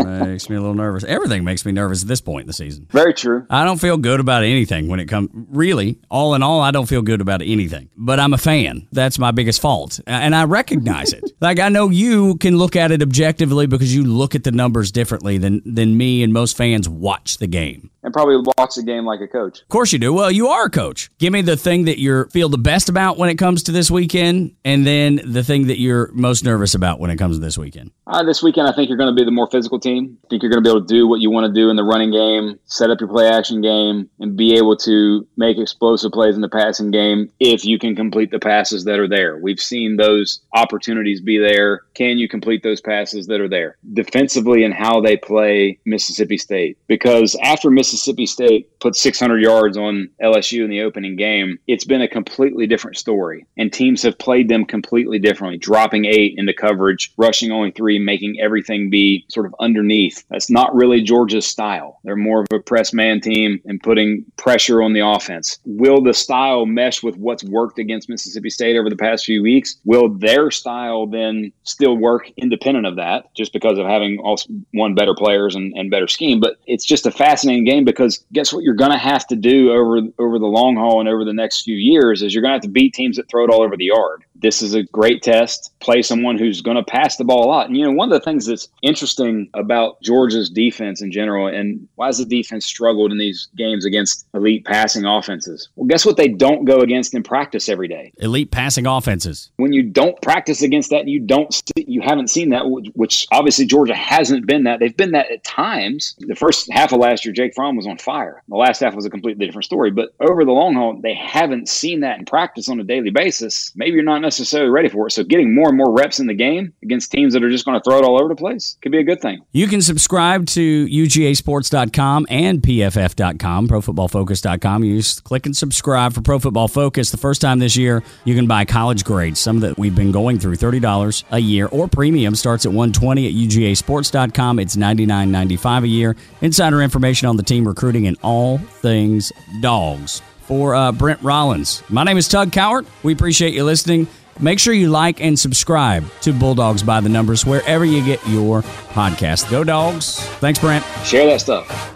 lie. 0.00 0.24
makes 0.26 0.50
me 0.50 0.56
a 0.56 0.60
little 0.60 0.74
nervous. 0.74 1.04
Everything 1.04 1.44
makes 1.44 1.64
me 1.64 1.70
nervous 1.70 2.02
at 2.02 2.08
this 2.08 2.20
point 2.20 2.42
in 2.42 2.46
the 2.48 2.52
season. 2.52 2.88
Very 2.90 3.14
true. 3.14 3.46
I 3.48 3.64
don't 3.64 3.80
feel 3.80 3.96
good 3.96 4.18
about 4.18 4.42
anything 4.42 4.88
when 4.88 4.98
it 4.98 5.06
comes. 5.06 5.30
Really, 5.32 6.00
all 6.10 6.34
in 6.34 6.42
all, 6.42 6.60
I 6.60 6.72
don't 6.72 6.86
feel 6.86 7.02
good 7.02 7.20
about 7.20 7.42
anything. 7.42 7.90
But 7.96 8.18
I'm 8.18 8.34
a 8.34 8.38
fan. 8.38 8.88
That's 8.90 9.18
my 9.18 9.30
biggest 9.30 9.60
fault, 9.60 10.00
and 10.06 10.34
I 10.34 10.44
recognize 10.44 11.12
it. 11.12 11.24
like 11.40 11.60
I 11.60 11.68
know 11.68 11.90
you 11.90 12.36
can 12.38 12.56
look 12.56 12.74
at 12.74 12.90
it 12.90 13.02
objectively 13.02 13.66
because 13.66 13.94
you 13.94 14.04
look 14.04 14.34
at 14.34 14.42
the 14.42 14.52
numbers 14.52 14.90
differently 14.90 15.38
than 15.38 15.62
than 15.64 15.96
me 15.96 16.22
and 16.22 16.32
most 16.32 16.56
fans 16.56 16.88
watch 16.88 17.38
the 17.38 17.46
game 17.46 17.90
and 18.02 18.12
probably 18.12 18.36
watch 18.58 18.74
the 18.74 18.82
game 18.82 19.04
like 19.04 19.20
a 19.20 19.28
coach. 19.28 19.62
Of 19.62 19.68
course 19.68 19.92
you 19.92 19.98
do. 19.98 20.12
Well, 20.12 20.30
you 20.30 20.48
are 20.48 20.66
a 20.66 20.70
coach. 20.70 21.10
Give 21.18 21.32
me 21.32 21.42
the 21.42 21.56
thing 21.56 21.84
that 21.84 21.98
you 21.98 22.26
feel 22.26 22.48
the 22.48 22.58
best 22.58 22.88
about 22.88 23.18
when 23.18 23.28
it 23.28 23.36
comes 23.36 23.62
to 23.64 23.72
this 23.72 23.90
weekend, 23.90 24.56
and 24.64 24.86
then 24.86 25.20
the 25.24 25.44
thing 25.44 25.68
that 25.68 25.78
you're 25.78 26.10
most 26.12 26.44
nervous 26.44 26.74
about 26.74 27.00
when 27.00 27.10
it 27.10 27.16
comes 27.16 27.36
to 27.36 27.40
this 27.40 27.56
weekend. 27.56 27.92
Uh, 28.06 28.22
this 28.24 28.42
weekend, 28.42 28.68
I 28.68 28.72
think 28.72 28.88
you're 28.88 28.98
going 28.98 29.14
to 29.14 29.18
be 29.18 29.24
the 29.24 29.30
more 29.30 29.48
physical 29.50 29.78
team. 29.78 30.18
I 30.24 30.28
think 30.28 30.42
you're 30.42 30.50
going 30.50 30.62
to 30.62 30.68
be 30.68 30.70
able 30.70 30.86
to 30.86 30.92
do 30.92 31.06
what 31.06 31.20
you 31.20 31.30
want 31.30 31.46
to 31.46 31.52
do 31.52 31.70
in 31.70 31.76
the 31.76 31.84
running 31.84 32.10
game, 32.10 32.58
set 32.64 32.90
up 32.90 33.00
your 33.00 33.08
play 33.08 33.28
action 33.28 33.60
game, 33.60 34.10
and 34.18 34.36
be 34.36 34.56
able 34.56 34.76
to 34.78 35.26
make 35.36 35.58
explosive 35.58 36.12
plays 36.12 36.34
in 36.34 36.40
the 36.40 36.48
passing 36.48 36.90
game 36.90 37.30
if 37.38 37.64
you 37.64 37.78
can 37.78 37.94
complete 37.94 38.30
the 38.30 38.40
passes 38.40 38.84
that 38.84 38.98
are 38.98 39.08
there. 39.08 39.38
We've 39.38 39.60
seen 39.60 39.96
those 39.96 40.40
opportunities 40.54 41.20
be 41.20 41.38
there. 41.38 41.82
Can 41.94 42.18
you 42.18 42.28
complete 42.28 42.62
those 42.62 42.80
passes 42.80 43.28
that 43.28 43.40
are 43.40 43.48
there? 43.48 43.76
Defensively 43.92 44.64
and 44.64 44.74
how 44.74 45.00
they 45.00 45.16
play 45.16 45.78
Mississippi 45.86 46.36
State. 46.36 46.78
Because 46.88 47.36
after 47.42 47.70
Mississippi 47.70 47.91
State 47.96 48.80
put 48.80 48.96
600 48.96 49.40
yards 49.40 49.76
on 49.76 50.10
LSU 50.22 50.64
in 50.64 50.70
the 50.70 50.82
opening 50.82 51.16
game, 51.16 51.58
it's 51.66 51.84
been 51.84 52.02
a 52.02 52.08
completely 52.08 52.66
different 52.66 52.96
story. 52.96 53.46
And 53.56 53.72
teams 53.72 54.02
have 54.02 54.18
played 54.18 54.48
them 54.48 54.64
completely 54.64 55.18
differently, 55.18 55.58
dropping 55.58 56.04
eight 56.04 56.34
into 56.36 56.52
coverage, 56.52 57.12
rushing 57.16 57.52
only 57.52 57.70
three, 57.70 57.98
making 57.98 58.40
everything 58.40 58.90
be 58.90 59.24
sort 59.28 59.46
of 59.46 59.54
underneath. 59.60 60.24
That's 60.30 60.50
not 60.50 60.74
really 60.74 61.02
Georgia's 61.02 61.46
style. 61.46 62.00
They're 62.04 62.16
more 62.16 62.40
of 62.40 62.46
a 62.52 62.58
press 62.58 62.92
man 62.92 63.20
team 63.20 63.60
and 63.64 63.82
putting 63.82 64.24
pressure 64.36 64.82
on 64.82 64.92
the 64.92 65.06
offense. 65.06 65.58
Will 65.64 66.02
the 66.02 66.14
style 66.14 66.66
mesh 66.66 67.02
with 67.02 67.16
what's 67.16 67.44
worked 67.44 67.78
against 67.78 68.08
Mississippi 68.08 68.50
State 68.50 68.76
over 68.76 68.90
the 68.90 68.96
past 68.96 69.24
few 69.24 69.42
weeks? 69.42 69.76
Will 69.84 70.08
their 70.08 70.50
style 70.50 71.06
then 71.06 71.52
still 71.62 71.96
work 71.96 72.30
independent 72.36 72.86
of 72.86 72.96
that 72.96 73.32
just 73.34 73.52
because 73.52 73.78
of 73.78 73.86
having 73.86 74.18
also 74.18 74.52
one 74.72 74.94
better 74.94 75.14
players 75.14 75.54
and, 75.54 75.72
and 75.76 75.90
better 75.90 76.08
scheme? 76.08 76.40
But 76.40 76.56
it's 76.66 76.84
just 76.84 77.06
a 77.06 77.10
fascinating 77.10 77.64
because 77.84 78.24
guess 78.32 78.52
what 78.52 78.64
you're 78.64 78.74
going 78.74 78.90
to 78.90 78.98
have 78.98 79.26
to 79.28 79.36
do 79.36 79.72
over 79.72 80.00
over 80.18 80.38
the 80.38 80.46
long 80.46 80.76
haul 80.76 81.00
and 81.00 81.08
over 81.08 81.24
the 81.24 81.32
next 81.32 81.62
few 81.62 81.76
years 81.76 82.22
is 82.22 82.34
you're 82.34 82.42
going 82.42 82.50
to 82.50 82.56
have 82.56 82.62
to 82.62 82.68
beat 82.68 82.94
teams 82.94 83.16
that 83.16 83.28
throw 83.28 83.44
it 83.44 83.50
all 83.50 83.62
over 83.62 83.76
the 83.76 83.86
yard 83.86 84.24
this 84.42 84.62
is 84.62 84.74
a 84.74 84.82
great 84.84 85.22
test. 85.22 85.72
Play 85.80 86.02
someone 86.02 86.38
who's 86.38 86.60
going 86.60 86.76
to 86.76 86.82
pass 86.82 87.16
the 87.16 87.24
ball 87.24 87.44
a 87.44 87.48
lot. 87.48 87.68
And, 87.68 87.76
you 87.76 87.84
know, 87.84 87.92
one 87.92 88.12
of 88.12 88.18
the 88.18 88.24
things 88.24 88.46
that's 88.46 88.68
interesting 88.82 89.48
about 89.54 90.00
Georgia's 90.02 90.50
defense 90.50 91.00
in 91.00 91.10
general, 91.12 91.46
and 91.46 91.88
why 91.94 92.06
has 92.06 92.18
the 92.18 92.24
defense 92.24 92.66
struggled 92.66 93.12
in 93.12 93.18
these 93.18 93.48
games 93.56 93.84
against 93.84 94.26
elite 94.34 94.64
passing 94.64 95.04
offenses? 95.04 95.68
Well, 95.76 95.86
guess 95.86 96.04
what 96.04 96.16
they 96.16 96.28
don't 96.28 96.64
go 96.64 96.80
against 96.80 97.14
in 97.14 97.22
practice 97.22 97.68
every 97.68 97.88
day? 97.88 98.12
Elite 98.18 98.50
passing 98.50 98.86
offenses. 98.86 99.50
When 99.56 99.72
you 99.72 99.82
don't 99.82 100.20
practice 100.22 100.62
against 100.62 100.90
that, 100.90 101.06
you 101.06 101.20
don't 101.20 101.52
see, 101.52 101.84
you 101.86 102.00
haven't 102.00 102.28
seen 102.28 102.50
that, 102.50 102.62
which 102.94 103.26
obviously 103.30 103.64
Georgia 103.66 103.94
hasn't 103.94 104.46
been 104.46 104.64
that. 104.64 104.80
They've 104.80 104.96
been 104.96 105.12
that 105.12 105.30
at 105.30 105.44
times. 105.44 106.16
The 106.18 106.34
first 106.34 106.70
half 106.72 106.92
of 106.92 107.00
last 107.00 107.24
year, 107.24 107.32
Jake 107.32 107.54
Fromm 107.54 107.76
was 107.76 107.86
on 107.86 107.98
fire. 107.98 108.42
The 108.48 108.56
last 108.56 108.80
half 108.80 108.94
was 108.94 109.06
a 109.06 109.10
completely 109.10 109.46
different 109.46 109.64
story. 109.64 109.90
But 109.90 110.14
over 110.20 110.44
the 110.44 110.52
long 110.52 110.74
haul, 110.74 111.00
they 111.00 111.14
haven't 111.14 111.68
seen 111.68 112.00
that 112.00 112.18
in 112.18 112.24
practice 112.24 112.68
on 112.68 112.80
a 112.80 112.84
daily 112.84 113.10
basis. 113.10 113.72
Maybe 113.74 113.92
you're 113.92 114.02
not 114.02 114.18
necessarily 114.18 114.31
necessarily 114.38 114.70
ready 114.70 114.88
for 114.88 115.06
it. 115.06 115.10
So 115.12 115.24
getting 115.24 115.54
more 115.54 115.68
and 115.68 115.76
more 115.76 115.92
reps 115.92 116.18
in 116.18 116.26
the 116.26 116.34
game 116.34 116.72
against 116.82 117.10
teams 117.10 117.34
that 117.34 117.44
are 117.44 117.50
just 117.50 117.64
going 117.64 117.78
to 117.78 117.82
throw 117.82 117.98
it 117.98 118.04
all 118.04 118.20
over 118.20 118.28
the 118.28 118.36
place 118.36 118.76
could 118.82 118.92
be 118.92 118.98
a 118.98 119.04
good 119.04 119.20
thing. 119.20 119.42
You 119.52 119.66
can 119.66 119.82
subscribe 119.82 120.46
to 120.48 120.86
UGAsports.com 120.86 122.26
and 122.28 122.62
PFF.com, 122.62 123.68
ProFootballFocus.com. 123.68 124.84
You 124.84 124.96
just 124.96 125.24
click 125.24 125.46
and 125.46 125.56
subscribe 125.56 126.12
for 126.12 126.22
Pro 126.22 126.38
Football 126.38 126.68
Focus. 126.68 127.10
The 127.10 127.16
first 127.16 127.40
time 127.40 127.58
this 127.58 127.76
year, 127.76 128.02
you 128.24 128.34
can 128.34 128.46
buy 128.46 128.64
college 128.64 129.04
grades, 129.04 129.40
some 129.40 129.60
that 129.60 129.78
we've 129.78 129.94
been 129.94 130.12
going 130.12 130.38
through, 130.38 130.56
$30 130.56 131.24
a 131.30 131.38
year, 131.38 131.66
or 131.66 131.88
premium 131.88 132.34
starts 132.34 132.64
at 132.64 132.72
120 132.72 133.26
at 133.26 133.32
UGAsports.com. 133.32 134.58
It's 134.58 134.76
$99.95 134.76 135.84
a 135.84 135.88
year. 135.88 136.16
Insider 136.40 136.82
information 136.82 137.28
on 137.28 137.36
the 137.36 137.42
team 137.42 137.66
recruiting 137.66 138.06
and 138.06 138.16
all 138.22 138.58
things 138.58 139.32
dogs 139.60 140.22
for 140.42 140.74
uh, 140.74 140.92
Brent 140.92 141.22
Rollins. 141.22 141.82
My 141.88 142.04
name 142.04 142.16
is 142.16 142.28
Tug 142.28 142.50
Cowart. 142.50 142.86
We 143.02 143.12
appreciate 143.12 143.54
you 143.54 143.64
listening. 143.64 144.06
Make 144.42 144.58
sure 144.58 144.74
you 144.74 144.90
like 144.90 145.20
and 145.20 145.38
subscribe 145.38 146.04
to 146.22 146.32
Bulldogs 146.32 146.82
by 146.82 147.00
the 147.00 147.08
Numbers 147.08 147.46
wherever 147.46 147.84
you 147.84 148.04
get 148.04 148.18
your 148.26 148.62
podcast. 148.90 149.48
Go 149.48 149.62
Dogs. 149.62 150.18
Thanks, 150.40 150.58
Brent. 150.58 150.84
Share 151.04 151.26
that 151.26 151.40
stuff. 151.40 151.94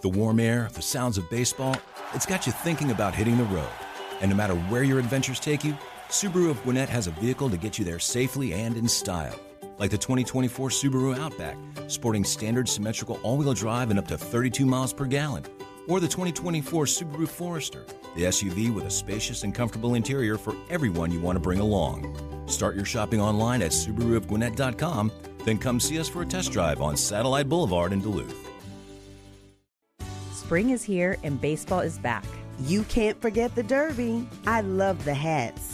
The 0.00 0.08
warm 0.08 0.40
air, 0.40 0.68
the 0.74 0.82
sounds 0.82 1.16
of 1.16 1.30
baseball, 1.30 1.76
it's 2.12 2.26
got 2.26 2.44
you 2.44 2.52
thinking 2.52 2.90
about 2.90 3.14
hitting 3.14 3.38
the 3.38 3.44
road. 3.44 3.70
And 4.20 4.32
no 4.32 4.36
matter 4.36 4.54
where 4.54 4.82
your 4.82 4.98
adventures 4.98 5.38
take 5.38 5.62
you, 5.62 5.78
Subaru 6.08 6.50
of 6.50 6.60
Gwinnett 6.64 6.88
has 6.88 7.06
a 7.06 7.12
vehicle 7.12 7.48
to 7.50 7.56
get 7.56 7.78
you 7.78 7.84
there 7.84 8.00
safely 8.00 8.52
and 8.52 8.76
in 8.76 8.88
style. 8.88 9.38
Like 9.78 9.92
the 9.92 9.98
2024 9.98 10.70
Subaru 10.70 11.16
Outback, 11.16 11.56
sporting 11.86 12.24
standard 12.24 12.68
symmetrical 12.68 13.20
all 13.22 13.36
wheel 13.36 13.54
drive 13.54 13.90
and 13.90 13.98
up 13.98 14.08
to 14.08 14.18
32 14.18 14.66
miles 14.66 14.92
per 14.92 15.06
gallon 15.06 15.44
or 15.88 16.00
the 16.00 16.08
2024 16.08 16.84
Subaru 16.84 17.28
Forester, 17.28 17.84
the 18.14 18.24
SUV 18.24 18.72
with 18.72 18.84
a 18.84 18.90
spacious 18.90 19.42
and 19.42 19.54
comfortable 19.54 19.94
interior 19.94 20.38
for 20.38 20.54
everyone 20.70 21.10
you 21.10 21.20
want 21.20 21.36
to 21.36 21.40
bring 21.40 21.60
along. 21.60 22.16
Start 22.46 22.76
your 22.76 22.84
shopping 22.84 23.20
online 23.20 23.62
at 23.62 23.70
SubaruofGwinnett.com, 23.70 25.12
then 25.44 25.58
come 25.58 25.80
see 25.80 25.98
us 25.98 26.08
for 26.08 26.22
a 26.22 26.26
test 26.26 26.52
drive 26.52 26.80
on 26.80 26.96
Satellite 26.96 27.48
Boulevard 27.48 27.92
in 27.92 28.00
Duluth. 28.00 28.48
Spring 30.32 30.70
is 30.70 30.82
here 30.82 31.16
and 31.22 31.40
baseball 31.40 31.80
is 31.80 31.98
back. 31.98 32.24
You 32.60 32.84
can't 32.84 33.20
forget 33.20 33.54
the 33.54 33.62
Derby. 33.62 34.28
I 34.46 34.60
love 34.60 35.04
the 35.04 35.14
hats. 35.14 35.73